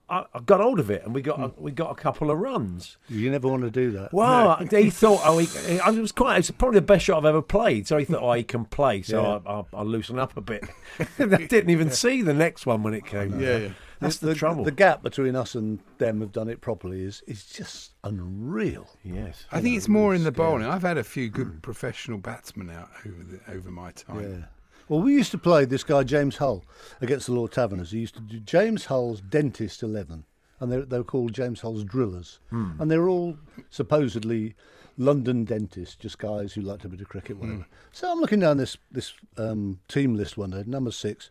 [0.10, 1.62] I, I got hold of it, and we got a, hmm.
[1.62, 2.98] we got a couple of runs.
[3.10, 4.14] You never want to do that.
[4.14, 6.38] Well, he thought, oh, he, I was quite.
[6.38, 7.88] It's probably the best shot I've ever played.
[7.88, 9.02] So he thought, oh, he can play.
[9.02, 9.52] So Yeah.
[9.52, 10.64] I, I, I'll loosen up a bit.
[11.20, 13.40] I didn't even see the next one when it came.
[13.40, 13.70] Yeah, yeah.
[14.00, 14.64] That's the, trouble.
[14.64, 18.88] The gap between us and them have done it properly is is just unreal.
[19.04, 19.46] yes.
[19.52, 20.68] I think it's more in the bowling.
[20.68, 21.58] I've had a few good hmm.
[21.60, 24.22] professional batsmen out over the, over my time.
[24.22, 24.46] Yeah.
[24.90, 26.64] Well, we used to play this guy James Hull
[27.02, 27.92] against the Lord Taverners.
[27.92, 30.24] He used to do James Hull's Dentist Eleven,
[30.60, 33.38] and they they were called James Hull's Drillers, and they were all
[33.70, 34.56] supposedly
[34.98, 37.66] London dentists, just guys who liked a bit of cricket, whatever.
[37.92, 41.30] So I'm looking down this this um, team list one day, number six,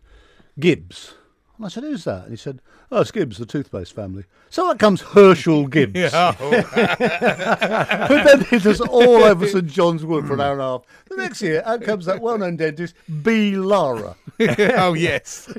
[0.59, 1.15] Gibbs.
[1.57, 4.69] And I said, "Who's that?" And he said, "Oh, it's Gibbs, the toothpaste family." So
[4.69, 6.11] out comes Herschelle Gibbs.
[6.11, 6.37] but
[8.23, 10.81] then it was all over St John's Wood for an hour and a half.
[11.09, 12.93] The next year, out comes that well-known dentist,
[13.23, 13.55] B.
[13.55, 14.15] Lara.
[14.39, 15.51] oh yes,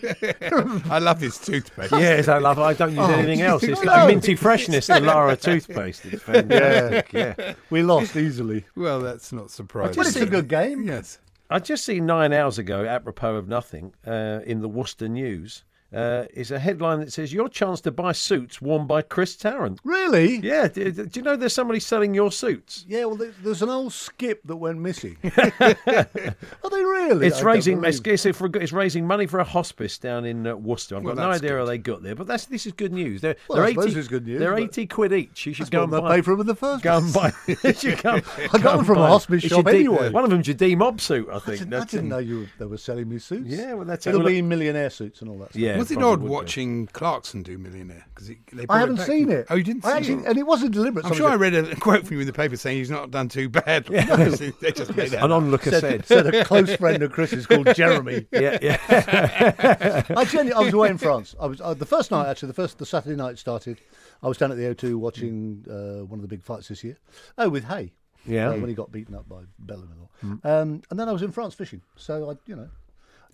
[0.88, 1.90] I love his toothpaste.
[1.92, 2.58] Yes, I love.
[2.58, 2.62] it.
[2.62, 3.62] I don't use Oh, anything else.
[3.64, 3.92] It's no.
[3.92, 4.86] like minty freshness.
[4.86, 6.06] The Lara toothpaste.
[6.06, 7.12] It's fantastic.
[7.12, 7.54] Yeah.
[7.70, 8.64] We lost easily.
[8.76, 9.96] Well, that's not surprising.
[9.96, 10.82] But it's a good game.
[10.82, 11.18] Yes.
[11.50, 16.24] I just seen nine hours ago, apropos of nothing, uh, in the Worcester News, uh,
[16.34, 19.80] is a headline that says your chance to buy suits worn by Chris Tarrant.
[19.84, 20.36] Really?
[20.36, 20.68] Yeah.
[20.68, 22.84] Do, do you know there's somebody selling your suits?
[22.88, 25.16] Yeah, well, there's an old skip that went missing.
[25.24, 27.26] Are they really?
[27.26, 30.56] It's I raising it's, it's, for- it's raising money for a hospice down in uh,
[30.56, 30.96] Worcester.
[30.96, 31.68] I've Well, got no idea how good.
[31.68, 33.20] they got there, but that's this is good news.
[33.20, 35.46] They're, Well, they're I suppose 80, it's good news, They're eighty quid each.
[35.46, 36.16] You should go and buy.
[36.16, 37.32] pay for them in the first Go and buy.
[37.46, 38.10] you go,
[38.52, 40.10] I got them from a hospice shop anyway.
[40.10, 41.58] One of them's your D mob suit, I I think.
[41.60, 43.48] didn't, I didn't know you they were selling me suits.
[43.48, 45.50] Yeah, well, that's It'll be millionaire suits and all that.
[45.50, 45.56] Stuff.
[45.62, 46.32] Yeah, Was it odd would be.
[46.32, 48.04] watching Clarkson do Millionaire?
[48.14, 48.30] Because
[48.68, 49.06] I haven't back.
[49.06, 49.46] seen it.
[49.50, 50.26] Oh, you didn't see I actually, it?
[50.26, 51.04] and it wasn't deliberate.
[51.06, 53.28] I'm sure I read a quote from you in the paper saying he's not done
[53.28, 53.84] too bad.
[53.86, 56.06] they just made that An onlooker said, said.
[56.06, 58.26] said a close friend of Chris's called Jeremy.
[58.32, 60.04] yeah, yeah.
[60.16, 61.34] I genuinely, I was away in France.
[61.40, 62.48] I was uh, the first night actually.
[62.48, 63.80] The first the Saturday night started.
[64.22, 66.96] I was down at the O2 watching uh, one of the big fights this year.
[67.36, 67.92] Oh, with Haye.
[68.26, 68.50] Yeah.
[68.50, 69.88] uh, when he got beaten up by Bellew.
[70.22, 71.80] Um, and then I was in France fishing.
[71.96, 72.68] So I, you know,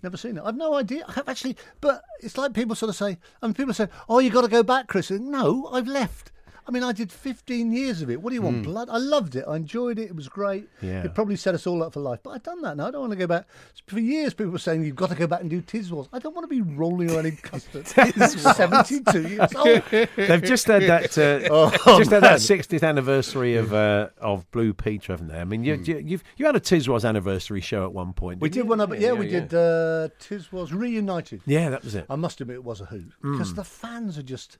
[0.04, 0.42] never seen it.
[0.44, 1.04] I've no idea.
[1.08, 3.18] I have actually, but it's like people sort of say.
[3.42, 6.30] I mean, people say, "Oh, you got to go back, Chris." And, no, I've left.
[6.66, 8.22] I mean, I did 15 years of it.
[8.22, 8.88] What do you want, blood?
[8.90, 9.44] I loved it.
[9.46, 10.04] I enjoyed it.
[10.04, 10.66] It was great.
[10.80, 11.02] Yeah.
[11.04, 12.20] It probably set us all up for life.
[12.22, 12.86] But I've done that now.
[12.86, 13.46] I don't want to go back.
[13.86, 16.08] For years, people were saying you've got to go back and do Tiswas.
[16.12, 17.86] I don't want to be rolling around in custard.
[17.98, 19.82] I'm 72 years old.
[20.16, 21.18] They've just had that.
[21.18, 25.38] Uh, Oh, just had that 60th anniversary of uh, of Blue Peter, haven't they?
[25.38, 28.40] I mean, you, you, you've you had a Tiswas anniversary show at one point.
[28.40, 28.70] We didn't you?
[28.70, 28.98] one up.
[28.98, 29.52] Yeah, we did.
[29.52, 31.42] Uh, Tiswas reunited.
[31.44, 32.06] Yeah, that was it.
[32.08, 34.56] I must admit, it was a hoot because the fans are just,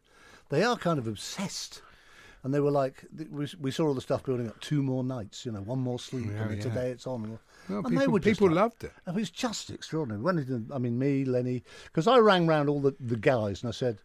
[0.50, 1.80] they are kind of obsessed.
[2.44, 4.60] And they were like, we, we saw all the stuff building up.
[4.60, 6.62] Two more nights, you know, one more sleep, Yeah, and yeah.
[6.62, 7.24] today it's on.
[7.24, 8.92] And, and people- they were just people like- loved it.
[9.06, 10.20] It was just extraordinary.
[10.22, 13.68] When it, I mean, me, Lenny, because I rang round all the, the guys and
[13.68, 13.98] I said,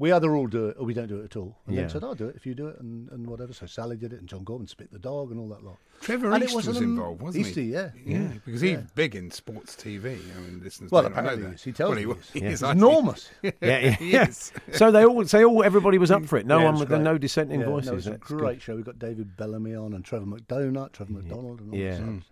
[0.00, 1.58] we either all do it or we don't do it at all.
[1.66, 1.82] And Yeah.
[1.82, 3.52] then said, I'll do it if you do it, and, and whatever.
[3.52, 5.76] So Sally did it, and John Gorman spit the dog, and all that lot.
[6.00, 7.72] Trevor And it East was was, an involved, wasn't Easty, he?
[7.72, 7.90] yeah.
[8.06, 8.44] yeah, Mm.
[8.46, 8.80] because Yeah.
[8.80, 10.06] he's big in sports TV.
[10.36, 11.48] I mean, listeners Well, may not know apparently that.
[11.50, 11.62] he is.
[11.64, 12.30] He tells well, me he, he is.
[12.32, 13.30] he is, It's enormous.
[13.42, 13.90] Yeah, yeah.
[13.90, 14.28] he yeah.
[14.28, 14.52] is.
[14.72, 16.46] So they all, so all, everybody was up for it.
[16.46, 17.86] No Yeah, one with no dissenting Yeah, voices.
[17.88, 18.38] No, it was a That's good.
[18.38, 18.76] great show.
[18.76, 21.98] We got David Bellamy on and Trevor McDonald, Trevor McDonald, and all Yeah.
[21.98, 22.24] this.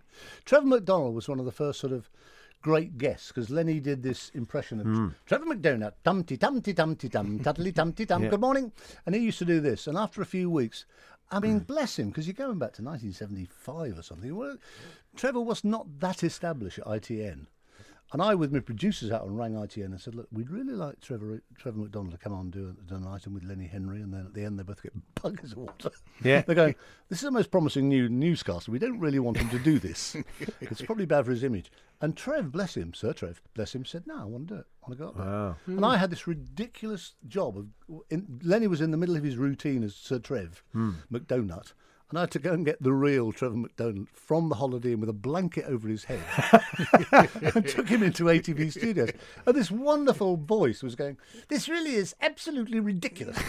[0.45, 2.09] Trevor McDonald was one of the first sort of
[2.61, 5.15] great guests because Lenny did this impression of Mm.
[5.25, 8.23] Trevor McDonald, tumty tumty tumty tum, tuddly tumty tum.
[8.23, 8.29] Yeah.
[8.29, 8.71] Good morning,
[9.05, 9.87] and he used to do this.
[9.87, 10.85] And after a few weeks,
[11.31, 11.41] I Mm.
[11.43, 14.35] mean, bless him, because you're going back to 1975 or something.
[14.35, 14.57] Well,
[15.15, 17.47] Trevor was not that established at ITN.
[18.11, 20.99] And I, with my producers out, and rang ITN and said, "Look, we'd really like
[20.99, 24.11] Trevor Trevor McDonald to come on and do, do an item with Lenny Henry." And
[24.11, 25.91] then at the end, they both get buckets of water.
[26.23, 26.41] Yeah.
[26.45, 26.75] they're going.
[27.09, 28.71] This is the most promising new newscaster.
[28.71, 30.15] We don't really want him to do this.
[30.61, 31.71] it's probably bad for his image.
[32.01, 34.67] And Trev, bless him, Sir Trev, bless him, said, "No, I want to do it.
[34.83, 35.55] I want to go up there." Wow.
[35.67, 37.67] And I had this ridiculous job of.
[38.09, 40.91] In, Lenny was in the middle of his routine as Sir Trev hmm.
[41.11, 41.73] McDonald.
[42.09, 44.99] And I had to go and get the real Trevor McDonald from the Holiday Inn
[44.99, 46.19] with a blanket over his head.
[47.53, 49.11] and took him into ATV studios.
[49.45, 51.17] And this wonderful voice was going,
[51.49, 53.37] This really is absolutely ridiculous.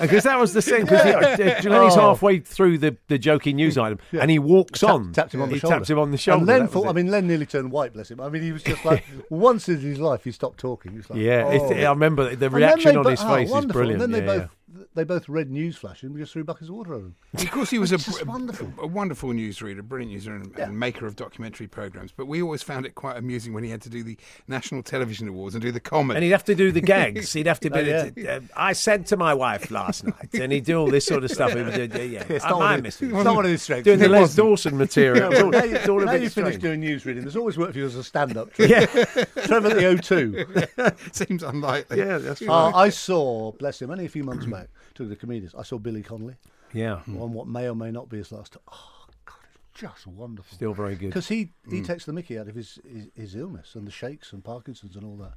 [0.00, 0.82] Because that was the thing.
[0.82, 1.70] Because uh, Yeah.
[1.70, 2.00] Lenny's Oh.
[2.00, 5.12] halfway through the, the jokey news item, and he walks on.
[5.12, 5.76] Tapped him on the he shoulder.
[5.76, 6.38] taps him on the shoulder.
[6.38, 8.20] And Len thought, I mean, Len nearly turned white, bless him.
[8.20, 10.92] I mean, he was just like, once in his life, he stopped talking.
[10.92, 11.72] He was like, yeah, oh.
[11.72, 14.02] I remember the reaction they on his oh, face is brilliant.
[14.02, 14.50] And then they ah, yeah, both
[14.94, 17.16] they both read news flash and we just threw buckets of water over them.
[17.34, 18.72] Of course, he was a, br- wonderful.
[18.78, 20.64] a wonderful newsreader, brilliant newsreader, and, Yeah.
[20.66, 22.12] and maker of documentary programs.
[22.12, 25.26] But we always found it quite amusing when he had to do the National Television
[25.28, 26.16] Awards and do the comedy.
[26.18, 27.32] And he'd have to do the gags.
[27.38, 27.78] He'd have to be.
[27.80, 28.32] Oh, yeah.
[28.36, 31.30] uh, I said to my wife last night, and he'd do all this sort of
[31.30, 31.52] stuff.
[31.54, 33.62] He would do, do- yeah, It's I- not my one it's not one of his
[33.62, 33.84] strengths.
[33.84, 34.34] Doing the Les.
[34.34, 35.32] Dawson material.
[35.32, 37.22] It's all, now you, it's all a now bit you finished doing news reading.
[37.22, 38.50] There's always work for you as a stand-up.
[38.58, 38.84] Yeah.
[38.86, 41.14] Trevor the O2.
[41.14, 41.98] Seems unlikely.
[41.98, 42.72] Yeah, that's Uh, right.
[42.74, 44.57] I saw, bless him, only a few months back,
[44.98, 45.54] to the comedians.
[45.54, 46.36] I saw Billy Connolly
[46.72, 47.32] Yeah, on hmm.
[47.32, 48.56] what may or may not be his last.
[48.70, 50.54] Oh God, it's just wonderful.
[50.54, 51.08] still very good.
[51.08, 51.84] because he he hmm.
[51.84, 55.04] takes the Mickey out of his, his his illness and the shakes and Parkinson's and
[55.04, 55.34] all that,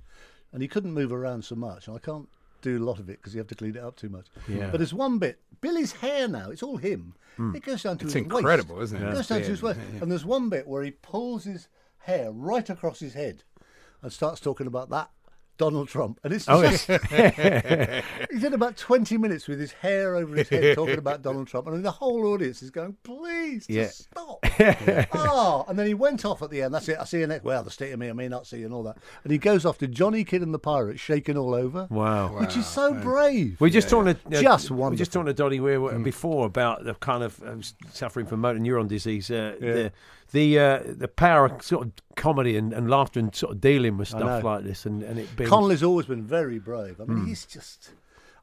[0.51, 1.87] and he couldn't move around so much.
[1.87, 2.27] And I can't
[2.61, 4.27] do a lot of it because you have to clean it up too much.
[4.47, 4.69] Yeah.
[4.69, 5.39] But there's one bit.
[5.61, 6.49] Billy's hair now.
[6.51, 7.15] It's all him.
[7.37, 7.55] Hmm.
[7.55, 8.93] It goes down to It's his incredible, waist.
[8.93, 9.09] isn't it?
[9.09, 9.79] It goes down to his waist.
[9.93, 11.67] Yeah, And there's one bit where he pulls his
[11.99, 13.43] hair right across his head
[14.01, 15.09] and starts talking about that.
[15.61, 16.87] Donald Trump, and it's Oh, just,
[18.31, 21.67] he did about twenty minutes with his hair over his head talking about Donald Trump,
[21.67, 23.83] and the whole audience is going, "Please, Yeah.
[23.83, 24.43] just stop!"
[25.13, 26.73] oh, and then he went off at the end.
[26.73, 26.97] That's it.
[26.99, 27.43] I see you next.
[27.43, 28.97] Well, the state of me, I may not see you, and all that.
[29.23, 32.39] And he goes off to Johnny Kidd and the Pirates, shaking all over, Wow.
[32.39, 33.57] which is so brave.
[33.59, 34.97] We're just talking to uh, Just We wonderful.
[34.97, 37.55] just talking to Doddie Weir before about the kind of uh,
[37.91, 39.29] suffering from motor neuron disease.
[39.29, 39.91] Uh, The
[40.31, 43.97] the uh, the power of sort of comedy and, and laughter and sort of dealing
[43.97, 46.99] with stuff like this and, and it being Connolly's always been very brave.
[46.99, 47.15] I Hmm.
[47.15, 47.91] mean, he's just.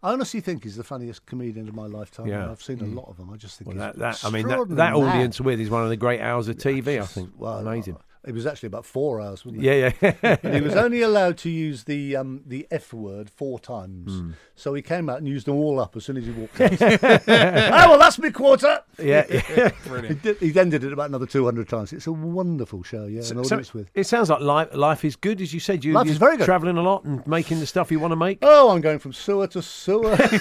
[0.01, 2.27] I honestly think he's the funniest comedian of my lifetime.
[2.29, 2.49] Yeah.
[2.51, 3.31] I've seen a lot of them.
[3.33, 5.83] I just think well, he's that, that I mean that, that audience with is one
[5.83, 7.01] of the great hours of TV.
[7.03, 7.31] I think.
[7.37, 7.97] Well, amazing.
[8.29, 9.67] It was actually about four hours, wasn't it?
[9.67, 10.37] Yeah, yeah.
[10.43, 14.13] and he was only allowed to use the um, the F word four times.
[14.21, 14.33] Hmm.
[14.55, 16.73] So he came out and used them all up as soon as he walked out.
[16.83, 18.81] oh, well, that's me quarter.
[19.03, 19.71] yeah, yeah.
[20.09, 21.93] He, did, he ended it about another 200 times.
[21.93, 23.89] It's a wonderful show, yeah, an So audience with.
[23.95, 25.85] it sounds like life, life is good, as you said.
[25.85, 26.45] You, Life you're is very good.
[26.45, 28.39] traveling a lot and making the stuff you want to make.
[28.43, 30.17] Oh, I'm going from sewer to sewer.
[30.17, 30.35] Sounds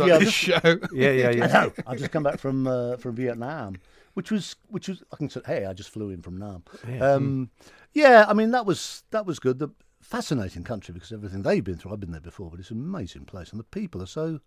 [0.00, 0.60] like Yeah, this this- show.
[0.92, 1.46] Yeah, yeah, I yeah.
[1.46, 1.72] know.
[1.86, 3.76] I've just come back from uh, from Vietnam,
[4.14, 6.64] which was which was I can say, hey, I just flew in from Nam.
[7.00, 7.44] Um, hmm.
[7.92, 9.58] yeah, I mean that was that was good.
[9.58, 9.68] The
[10.00, 11.92] fascinating country because everything they've been through.
[11.92, 14.40] I've been there before, but it's an amazing place, and the people are so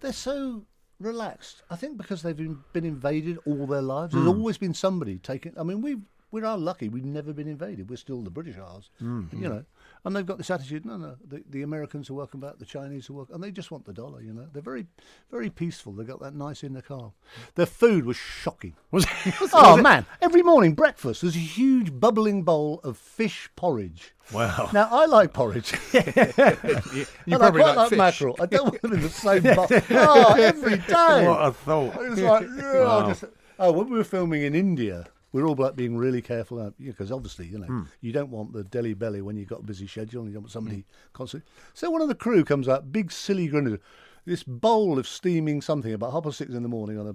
[0.00, 0.64] they're so
[1.00, 1.62] relaxed.
[1.70, 4.12] I think because they've been, been invaded all their lives.
[4.12, 4.30] There's hmm.
[4.30, 5.52] always been somebody taking.
[5.58, 5.98] I mean, we
[6.30, 6.88] we are lucky.
[6.88, 7.88] We've never been invaded.
[7.90, 9.64] We're still the British Isles, hmm, you know.
[10.06, 10.86] And they've got this attitude.
[10.86, 11.16] No, no.
[11.26, 12.60] The, the Americans are welcome back.
[12.60, 14.22] The Chinese are welcome, and they just want the dollar.
[14.22, 14.86] You know, they're very
[15.32, 15.92] very peaceful.
[15.94, 17.10] They've got that nice inner calm.
[17.56, 18.74] Their food was shocking.
[18.92, 19.04] Was
[19.52, 20.06] oh man!
[20.22, 24.14] Every morning breakfast was a huge bubbling bowl of fish porridge.
[24.32, 24.70] Wow.
[24.72, 25.72] Now I like porridge.
[25.92, 27.98] You and I probably quite like like fish.
[27.98, 28.36] mackerel.
[28.40, 29.66] I don't want them in the same bowl.
[29.90, 31.26] Oh, every day.
[31.26, 31.94] What a thought.
[31.96, 33.24] It was like, yeah, I just,
[33.58, 37.12] oh, when we were filming in India, we were all like being really careful because
[37.12, 37.82] obviously, you know, Hmm.
[38.00, 40.44] you don't want the deli belly when you've got a busy schedule and you don't
[40.44, 41.48] want somebody constantly.
[41.74, 43.78] So one of the crew comes out, big silly grin,
[44.26, 47.14] this bowl of steaming something about half past six in the morning on a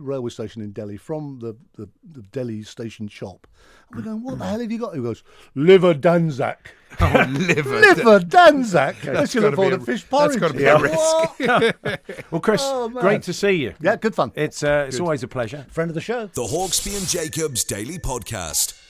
[0.00, 3.46] railway station in Delhi from the, the, the Delhi station shop.
[3.90, 4.94] And we're going, what the hell have you got?
[4.94, 5.22] He goes,
[5.54, 6.56] liver dhansak.
[7.00, 7.80] Oh, liver.
[7.80, 9.02] Liver dhansak.
[9.02, 10.40] That's Let's look gotta forward be a- fish porridge.
[10.40, 10.78] that's gotta be a
[11.82, 12.24] What?
[12.30, 13.74] Well, Chris, Oh, great to see you.
[13.82, 14.32] Yeah, good fun.
[14.34, 15.66] It's uh, it's always a pleasure.
[15.68, 16.28] Friend of the show.
[16.28, 18.80] The Hawksbee and Jacobs Daily Podcast.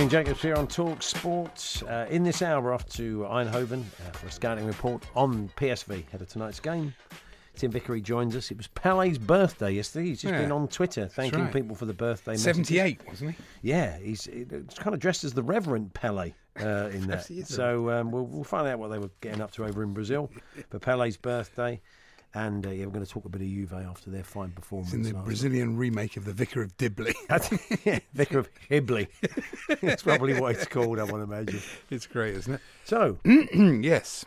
[0.00, 1.82] It's Jacobs here on Talk Sport.
[1.88, 6.06] Uh, in this hour, we're off to Eindhoven uh, for a scouting report on PSV
[6.06, 6.94] ahead of tonight's game.
[7.56, 8.50] Tim Vickery joins us.
[8.52, 10.06] It was Pele's birthday yesterday.
[10.06, 11.52] He's just Yeah, been on Twitter thanking right.
[11.52, 12.68] people for the birthday messages.
[12.68, 13.36] 78, wasn't he?
[13.62, 17.26] Yeah, he's it's kind of dressed as the Reverend Pele uh, in that.
[17.26, 19.64] he is the so um, we'll, we'll find out what they were getting up to
[19.64, 20.30] over in Brazil
[20.70, 21.80] for Pele's birthday.
[22.34, 24.92] And uh, yeah, we're going to talk a bit of Juve after their fine performance.
[24.92, 27.14] It's in the Brazilian remake of The Vicar of Dibley.
[27.84, 29.08] yeah, Vicar of Hibley.
[29.80, 31.60] That's probably what it's called, I want to imagine.
[31.90, 32.60] it's great, isn't it?
[32.84, 34.24] So, yes.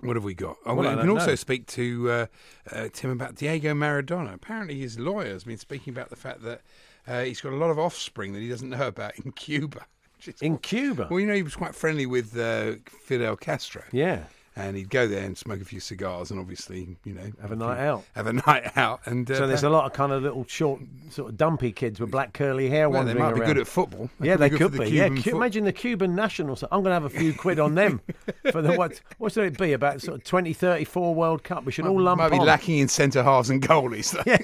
[0.00, 0.56] What have we got?
[0.66, 1.34] Oh, Well, I we can also know.
[1.36, 2.26] speak to uh,
[2.72, 4.34] uh, Tim about Diego Maradona.
[4.34, 6.60] Apparently, his lawyer has been speaking about the fact that
[7.06, 9.86] uh, he's got a lot of offspring that he doesn't know about in Cuba.
[10.40, 11.06] in Cuba.
[11.08, 12.72] Well, you know, he was quite friendly with uh,
[13.04, 13.84] Fidel Castro.
[13.92, 14.24] Yeah.
[14.54, 17.56] And he'd go there and smoke a few cigars and obviously, you know, Have a
[17.56, 18.04] night out.
[18.14, 19.00] Have a night out.
[19.06, 21.98] And uh, So there's a lot of kind of little short, sort of dumpy kids
[21.98, 23.48] with black curly hair well, they might be around.
[23.48, 24.10] good at football.
[24.20, 24.90] yeah, they good could the be.
[24.90, 26.62] Yeah, Cuban Cu- foot- imagine the Cuban nationals.
[26.64, 28.02] I'm going to have a few quid on them
[28.50, 29.00] for the what?
[29.16, 31.64] What should it be about sort of 2034 World Cup?
[31.64, 32.44] We should all lump might be on.
[32.46, 34.12] lacking in centre halves and goalies.
[34.26, 34.36] Yeah,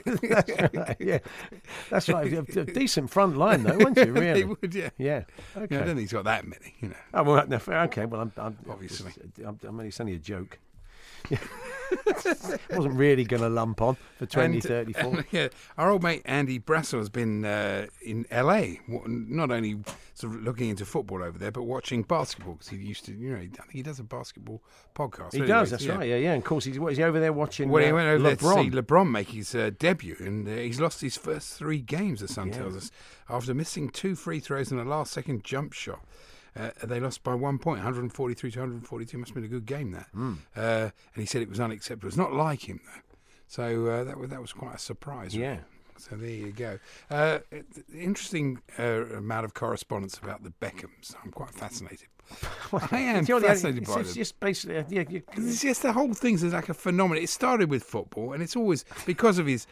[0.43, 0.97] that's right.
[0.99, 1.19] Yeah,
[1.91, 2.33] that's right.
[2.33, 4.13] A decent front line, though, wouldn't you?
[4.15, 4.45] They Really?
[4.45, 4.89] would, yeah.
[4.97, 5.09] Yeah.
[5.57, 5.77] Yeah, Okay.
[5.77, 6.95] I don't think he's got that many, you know.
[7.15, 8.05] Oh, well, no, fair- okay.
[8.07, 9.13] Well, I'm, I'm Obviously.
[9.47, 10.61] I'm, I mean, it's only a joke.
[11.33, 11.39] I
[12.77, 15.03] wasn't really going to lump on for 2034.
[15.03, 19.81] and, yeah, our old mate Andy Brassell has been uh, in LA, not only
[20.15, 23.31] sort of looking into football over there, but watching basketball because he used to, you
[23.31, 24.63] know, I think he does a basketball
[24.95, 25.33] podcast.
[25.33, 25.97] He does, that's yeah.
[25.97, 26.09] right.
[26.09, 26.33] Yeah, yeah.
[26.35, 27.69] And of course, he's what is he over there watching?
[27.69, 28.85] Well, he uh, went over there to see LeBron.
[28.85, 32.21] LeBron make his uh, debut, and uh, he's lost his first three games.
[32.21, 32.93] The Sun tells us
[33.29, 36.01] after missing two free throws and a last-second jump shot.
[36.57, 39.19] Uh, they lost by one point, 143 to 142.
[39.19, 40.07] Must have been a good game that.
[40.13, 40.35] Hmm.
[40.57, 40.61] Uh,
[41.15, 42.09] and he said it was unacceptable.
[42.09, 43.01] It's not like him though,
[43.47, 45.35] so uh, that was that was quite a surprise.
[45.37, 45.59] Yeah.
[45.97, 46.79] So there you go.
[47.11, 47.39] Uh,
[47.93, 51.15] interesting uh, amount of correspondence about the Beckhams.
[51.25, 52.07] I'm quite fascinated.
[52.93, 54.17] I am It's only- fascinated by it's them.
[54.21, 57.23] just basically, uh, yeah, you, It's just the whole thing's like a phenomenon.
[57.25, 59.67] It started with football, and it's always because of his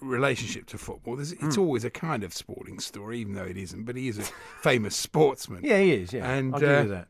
[0.00, 1.16] relationship to football.
[1.16, 1.60] There's, it's Hmm.
[1.62, 3.84] always a kind of sporting story, even though it isn't.
[3.84, 4.22] But he is a
[4.62, 5.62] famous sportsman.
[5.64, 6.12] yeah, he is.
[6.12, 7.08] Yeah, And, I'll give uh, you that.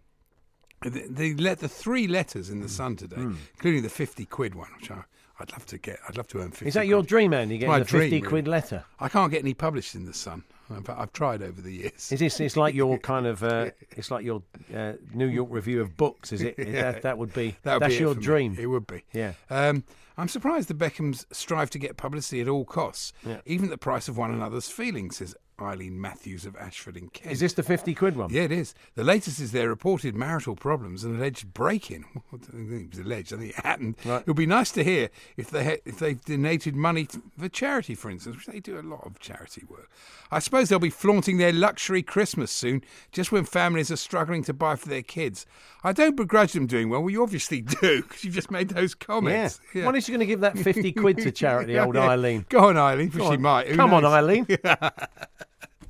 [0.82, 3.16] The, the, let the three letters in the Sun today,
[3.54, 5.02] including the fifty quid one, which I,
[5.38, 5.98] I'd love to get.
[6.08, 6.68] I'd love to earn fifty.
[6.68, 7.58] Is that your dream, Andy?
[7.58, 8.50] Getting My the 50 dream, quid really.
[8.50, 8.84] letter?
[8.98, 10.42] I can't get any published in the Sun.
[10.70, 12.12] I've, I've tried over the years.
[12.12, 12.40] Is this?
[12.40, 13.42] It's like your kind of.
[13.42, 14.42] Uh, it's like your
[14.74, 16.32] uh, New York Review of Books.
[16.32, 16.54] Is it?
[16.58, 16.92] Yeah.
[16.92, 17.56] That, that would be.
[17.62, 18.24] That would that's be your for me.
[18.26, 18.56] dream.
[18.58, 19.02] It would be.
[19.12, 19.32] Yeah.
[19.48, 19.84] Um,
[20.16, 23.40] I'm surprised the Beckhams strive to get publicity at all costs, Yeah.
[23.46, 27.32] even at the price of one another's feelings, says Eileen Matthews of Ashford in Kent.
[27.32, 28.30] Is this the 50 quid one?
[28.32, 28.74] Yeah, it is.
[28.94, 32.04] The latest is their reported marital problems and alleged break-in.
[32.32, 33.32] I think it was alleged.
[33.32, 33.96] I think it happened.
[34.04, 34.20] Right.
[34.20, 37.48] It would be nice to hear if they ha- if they've donated money t- for
[37.48, 39.90] charity, for instance, which they do a lot of charity work.
[40.30, 44.52] I suppose they'll be flaunting their luxury Christmas soon, just when families are struggling to
[44.54, 45.44] buy for their kids.
[45.82, 47.00] I don't begrudge them doing well.
[47.00, 49.06] Well, you obviously do because you've just made those Yeah.
[49.06, 49.60] comments.
[49.74, 49.86] Yeah.
[49.86, 52.08] When is she going to give that 50 quid to charity, old Yeah.
[52.08, 52.46] Eileen?
[52.48, 53.42] Go on, Eileen, for Go she on.
[53.42, 53.66] might.
[53.68, 54.12] Who Come on, knows?
[54.12, 54.46] Eileen.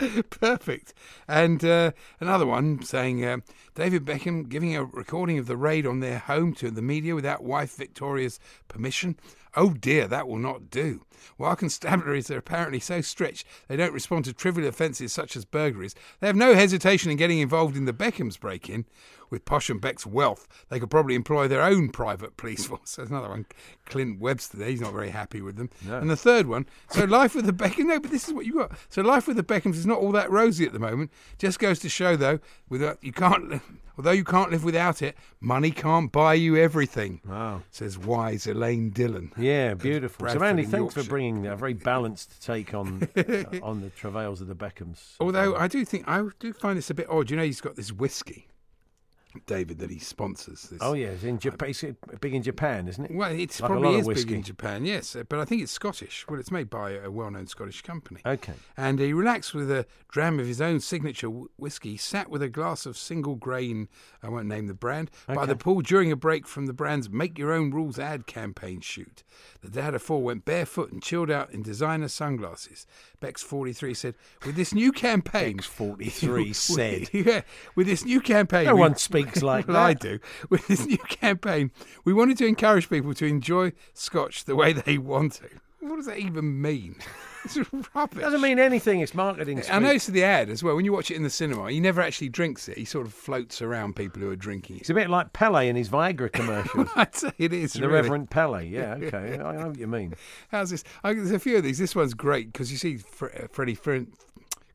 [0.30, 0.94] Perfect.
[1.28, 3.38] And uh, another one saying uh,
[3.74, 7.42] David Beckham giving a recording of the raid on their home to the media without
[7.42, 9.18] wife Victoria's permission.
[9.56, 11.04] Oh dear, that will not do.
[11.36, 15.94] While constabularies are apparently so stretched they don't respond to trivial offences such as burglaries,
[16.20, 18.84] they have no hesitation in getting involved in the Beckham's break in.
[19.28, 22.96] With Posh and Beck's wealth, they could probably employ their own private police force.
[22.96, 23.46] There's another one,
[23.86, 24.68] Clint Webster there.
[24.68, 25.70] He's not very happy with them.
[26.00, 27.86] And the third one, so life with the Beckhams.
[27.86, 28.72] No, but this is what you got.
[28.88, 31.12] So life with the Beckhams is not all that rosy at the moment.
[31.38, 33.62] Just goes to show, though, without you can't.
[34.00, 37.20] Although you can't live without it, money can't buy you everything.
[37.28, 37.64] Wow.
[37.70, 39.30] Says wise Elaine Dillon.
[39.36, 40.26] Yeah, beautiful.
[40.26, 44.46] So, Andy, thanks for bringing a very balanced take on uh, on the travails of
[44.48, 45.16] the Beckhams.
[45.20, 47.30] Although I do think I do find this a bit odd.
[47.30, 48.48] You know, he's got this whiskey,
[49.46, 50.64] David, that he sponsors.
[50.64, 50.78] This.
[50.82, 51.70] Oh, yeah, it's in Japan.
[51.70, 51.84] It's
[52.20, 53.14] big in Japan, isn't it?
[53.14, 56.26] Well, it's Like probably is big in Japan, yes, uh, but I think it's Scottish.
[56.28, 58.20] Well, it's made by a well-known Scottish company.
[58.26, 58.54] Okay.
[58.76, 62.86] And he relaxed with a dram of his own signature whiskey, sat with a glass
[62.86, 63.88] of single grain,
[64.22, 67.38] I won't name the brand, by the pool during a break from the brand's Make
[67.38, 69.22] Your Own Rules ad campaign shoot.
[69.60, 72.86] The dad of four went barefoot and chilled out in designer sunglasses.
[73.20, 74.14] Becks 43 said,
[74.44, 75.58] with this new campaign...
[75.58, 77.08] 43 said.
[77.12, 77.42] yeah,
[77.74, 78.66] with this new campaign...
[78.66, 80.18] No one speaks like well, I do.
[80.48, 81.70] With this new campaign,
[82.04, 85.48] we wanted to encourage people to enjoy Scotch the way they want to.
[85.80, 86.96] What does that even mean?
[87.44, 87.56] It's
[87.94, 88.20] rubbish.
[88.20, 89.00] Doesn't mean anything.
[89.00, 89.60] It's marketing.
[89.60, 89.80] I speak.
[89.80, 90.76] noticed the ad as well.
[90.76, 92.76] When you watch it in the cinema, he never actually drinks it.
[92.76, 94.80] He sort of floats around people who are drinking it.
[94.80, 96.88] It's a bit like Pele in his Viagra commercials.
[96.96, 97.72] I'd say it is.
[97.72, 97.94] the really.
[97.94, 98.66] Reverend Pele.
[98.66, 99.40] Yeah, okay.
[99.42, 100.14] I know what you mean.
[100.50, 100.84] How's this?
[101.02, 101.78] I, there's a few of these.
[101.78, 104.12] This one's great because you see Fre- Freddie Frin-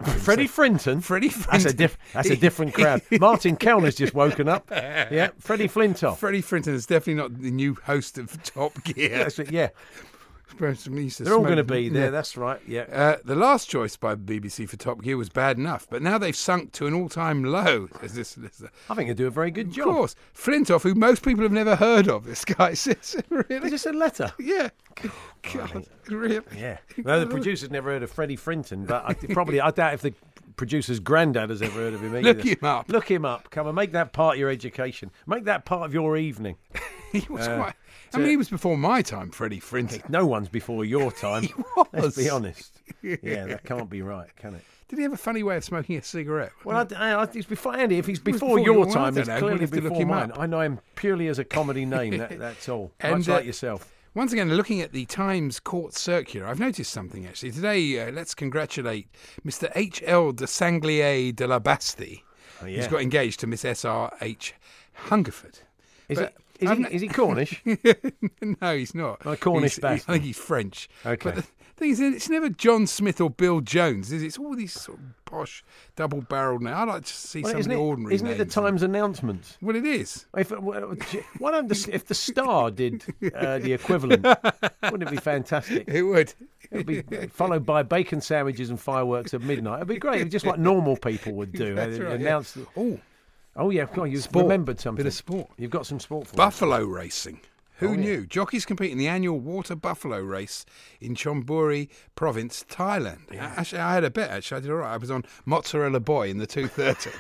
[0.04, 1.00] Freddie Frinton.
[1.02, 1.76] Freddie That's a, Frinton.
[1.78, 3.02] diff- that's a different crowd.
[3.20, 4.68] Martin Kelner's just woken up.
[4.72, 6.18] Yeah, Freddie Flintoff.
[6.18, 9.10] Freddie Frinton is definitely not the new host of Top Gear.
[9.20, 10.15] That's it, yeah, He used to
[10.58, 12.06] they're all going to be there.
[12.06, 12.10] Yeah.
[12.12, 12.62] That's right.
[12.68, 12.82] Yeah.
[12.92, 16.18] Uh, the last choice by the BBC for Top Gear was bad enough, but now
[16.18, 17.90] they've sunk to an all-time low.
[18.02, 19.88] As this, this, of I think they do a very good job.
[19.90, 23.70] Of course, Flintoff, who most people have never heard of, this guy says, really, They
[23.70, 24.32] just a letter.
[24.40, 24.70] yeah,
[25.54, 26.78] God, really, Yeah.
[27.04, 30.14] Well, the producer's never heard of Freddie Frinton, but I, probably I doubt if the
[30.56, 32.34] producer's granddad has ever heard of him either.
[32.34, 32.90] Look him up.
[32.90, 33.50] Look him up.
[33.50, 35.12] Come and make that part of your education.
[35.28, 36.56] Make that part of your evening.
[37.12, 37.74] he was Uh, quite.
[38.16, 40.02] I mean, he was before my time, Freddie Frinton.
[40.10, 41.44] No one's before your time.
[41.46, 41.54] He
[41.94, 42.82] Let's be honest.
[43.02, 44.62] Yeah, that can't be right, can it?
[44.88, 46.52] Did he have a funny way of smoking a cigarette?
[46.64, 47.98] Well, I, I, it's before Andy.
[47.98, 49.34] If he's before, before your time, don't it's know.
[49.36, 50.32] We'll clearly look before mine.
[50.36, 52.18] I know him purely as a comedy name.
[52.18, 52.92] That, that's all.
[53.00, 53.92] And, Much uh, like yourself.
[54.16, 57.52] Once again, looking at the Times Court Circular, I've noticed something actually.
[57.52, 59.10] Today, uh, let's congratulate
[59.46, 59.70] Mr.
[59.76, 60.32] H.L.
[60.32, 62.20] de Sanglier de la Bastille.
[62.62, 62.90] Oh, He's yeah.
[62.90, 64.54] got engaged to Miss S.R.H.
[64.94, 65.60] Hungerford.
[66.08, 67.62] Is, but it, is, he, is he Cornish?
[68.62, 69.20] no, he's not.
[69.40, 69.84] Cornish He's-.
[69.84, 70.90] I think he's French.
[71.06, 71.32] Okay.
[71.32, 71.44] But the
[71.76, 74.28] thing is, it's never John Smith or Bill Jones, is it?
[74.28, 75.64] It's all these sort of posh,
[75.98, 76.76] double-barreled names.
[76.76, 78.46] I like to see Well, some of the ordinary isn't it the.
[78.46, 79.58] Times announcement?
[79.62, 80.26] Well, it is.
[80.38, 80.96] If, well,
[81.40, 83.04] why don't the, if the Star did
[83.36, 84.26] uh, the equivalent,
[84.84, 85.88] wouldn't it be fantastic?
[85.88, 86.34] It would.
[86.72, 89.78] It'd be followed by bacon sandwiches and fireworks at midnight.
[89.78, 91.76] It'd be great, It'd just like normal people would do.
[91.76, 93.00] That's right, announce the- Oh,
[93.56, 94.44] Oh yeah, God, you've Sport.
[94.44, 94.98] remembered something.
[95.04, 95.50] Bit of sport.
[95.58, 96.38] You've got some sport for us.
[96.38, 97.40] Buffalo racing.
[97.78, 97.98] Who Oh, yeah.
[98.00, 98.26] knew?
[98.26, 100.66] Jockeys compete in the annual Water Buffalo race
[101.02, 103.30] in Chonburi Province, Thailand.
[103.32, 104.30] A- Actually, I had a bet.
[104.30, 104.94] Actually, I did all right.
[104.94, 107.12] I was on Mozzarella Boy in the 230.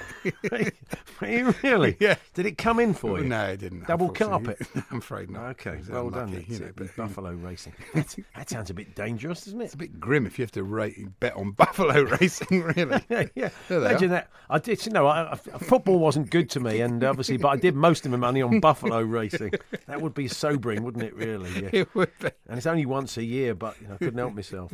[1.21, 1.97] Are you really?
[2.05, 2.15] Yeah.
[2.33, 3.25] Did it come in for you?
[3.25, 3.87] no, it didn't.
[3.87, 4.57] Double carpet?
[4.91, 5.43] I'm afraid not.
[5.51, 6.29] Okay, well done.
[6.29, 7.73] unlucky, That's You know, but Buffalo racing.
[7.93, 9.65] That's- that sounds a bit dangerous, doesn't it?
[9.65, 13.03] it's a bit grim if you have to rate, bet on Buffalo racing, really.
[13.09, 13.49] yeah, yeah.
[13.69, 14.15] Imagine are.
[14.15, 14.29] that.
[14.49, 14.85] I did.
[14.85, 18.05] You know, I, I, football wasn't good to me, and obviously, but I did most
[18.05, 19.51] of my money on buffalo racing.
[19.87, 21.15] That would be sobering, wouldn't it?
[21.15, 21.49] Really?
[21.63, 21.69] Yeah.
[21.71, 22.29] It would be.
[22.47, 24.71] And it's only once a year, but you know, I couldn't help myself.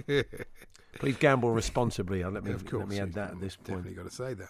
[0.96, 2.22] Please gamble responsibly.
[2.22, 2.82] Uh, Let me Of course.
[2.82, 3.68] let me add that at this point.
[3.86, 4.50] Definitely got to say that.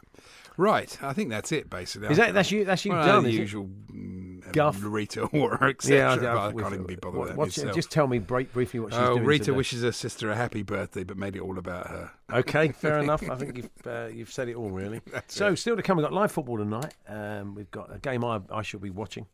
[0.58, 0.98] Right.
[1.04, 2.10] I think that's it, basically.
[2.10, 2.66] Is that that's you?
[2.66, 3.24] That's you well, done?
[3.24, 3.40] the is it?
[3.42, 4.80] usual mm, Guff.
[4.82, 5.96] Rita Ora, etc.
[5.98, 6.16] Yeah, I,
[6.52, 7.76] but I, can't even be bothered what- with that.
[7.76, 9.26] Just tell me break, briefly what she's Oh, doing.
[9.26, 9.58] Rita today.
[9.58, 12.12] wishes her sister a happy birthday, but made it all about her.
[12.34, 13.22] Okay, fair enough.
[13.30, 15.02] I think you've uh, you've said it all really.
[15.28, 16.96] so still to come, we've got live football tonight.
[17.08, 19.28] Um, we've got a game I I shall be watching.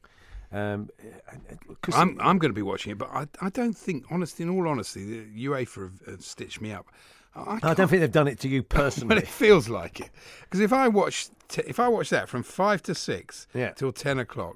[0.52, 0.90] Um,
[1.30, 4.44] uh, 'cause- I'm I'm going to be watching it, but I I don't think, honestly,
[4.44, 6.88] in all honesty, the UEFA have, have stitched me up.
[7.36, 9.10] I, I don't think they've done it to you personally.
[9.14, 10.10] but it feels like it.
[10.42, 13.72] Because if I watch, t- if I watch that from five to six Yeah.
[13.72, 14.56] till ten o'clock,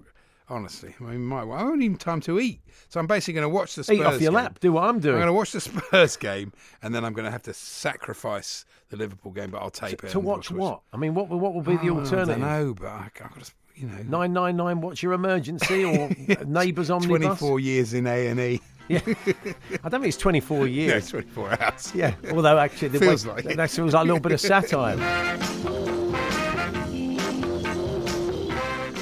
[0.50, 2.62] honestly, I mean, my, I haven't even time to eat.
[2.90, 3.98] So I'm basically going to watch the Spurs.
[4.00, 4.34] Eat off your game.
[4.34, 4.60] lap.
[4.60, 5.16] Do what I'm doing.
[5.16, 8.66] I'm going to watch the Spurs game, and then I'm going to have to sacrifice
[8.90, 10.10] the Liverpool game, but I'll tape it.
[10.12, 10.82] to watch what?
[10.94, 12.30] I mean, what what will be the Oh, alternative?
[12.30, 13.52] I don't know, but I, I've got to,
[13.82, 14.82] you know, Nine nine nine.
[14.82, 16.10] What's your emergency or
[16.46, 17.40] neighbours omnibus?
[17.40, 18.62] 24 years in A and E.
[18.88, 19.00] Yeah,
[19.84, 21.10] I don't think it's twenty four Yeah, years.
[21.10, 21.92] 24 hours.
[21.96, 23.58] Yeah, although actually the Feels way- like it.
[23.58, 24.98] that feels like a little bit of satire.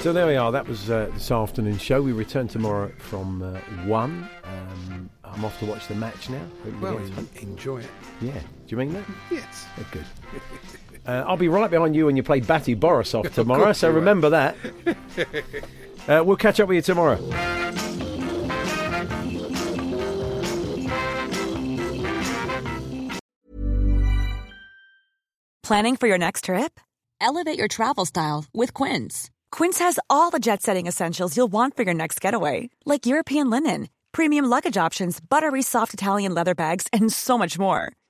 [0.01, 0.49] So there we are.
[0.53, 2.01] That was uh, this afternoon show.
[2.01, 4.29] We return tomorrow from uh, one.
[4.45, 6.41] Um, I'm off to watch the match now.
[6.79, 7.27] Well, get fun.
[7.35, 7.89] en- enjoy it.
[8.21, 8.31] yeah.
[8.31, 9.03] Do you mean that?
[9.29, 9.65] Yes.
[9.77, 10.05] Oh, good.
[11.05, 13.73] Uh, I'll be right behind you when you play BATE Borisov tomorrow.
[13.73, 14.55] So remember that.
[16.07, 17.17] uh, we'll catch up with you tomorrow.
[25.69, 26.79] Planning for your next trip?
[27.21, 29.29] Elevate your travel style with Quince.
[29.51, 33.51] Quince has all the jet setting essentials you'll want for your next getaway, like European
[33.51, 37.91] linen, premium luggage options, buttery soft Italian leather bags, and so much more.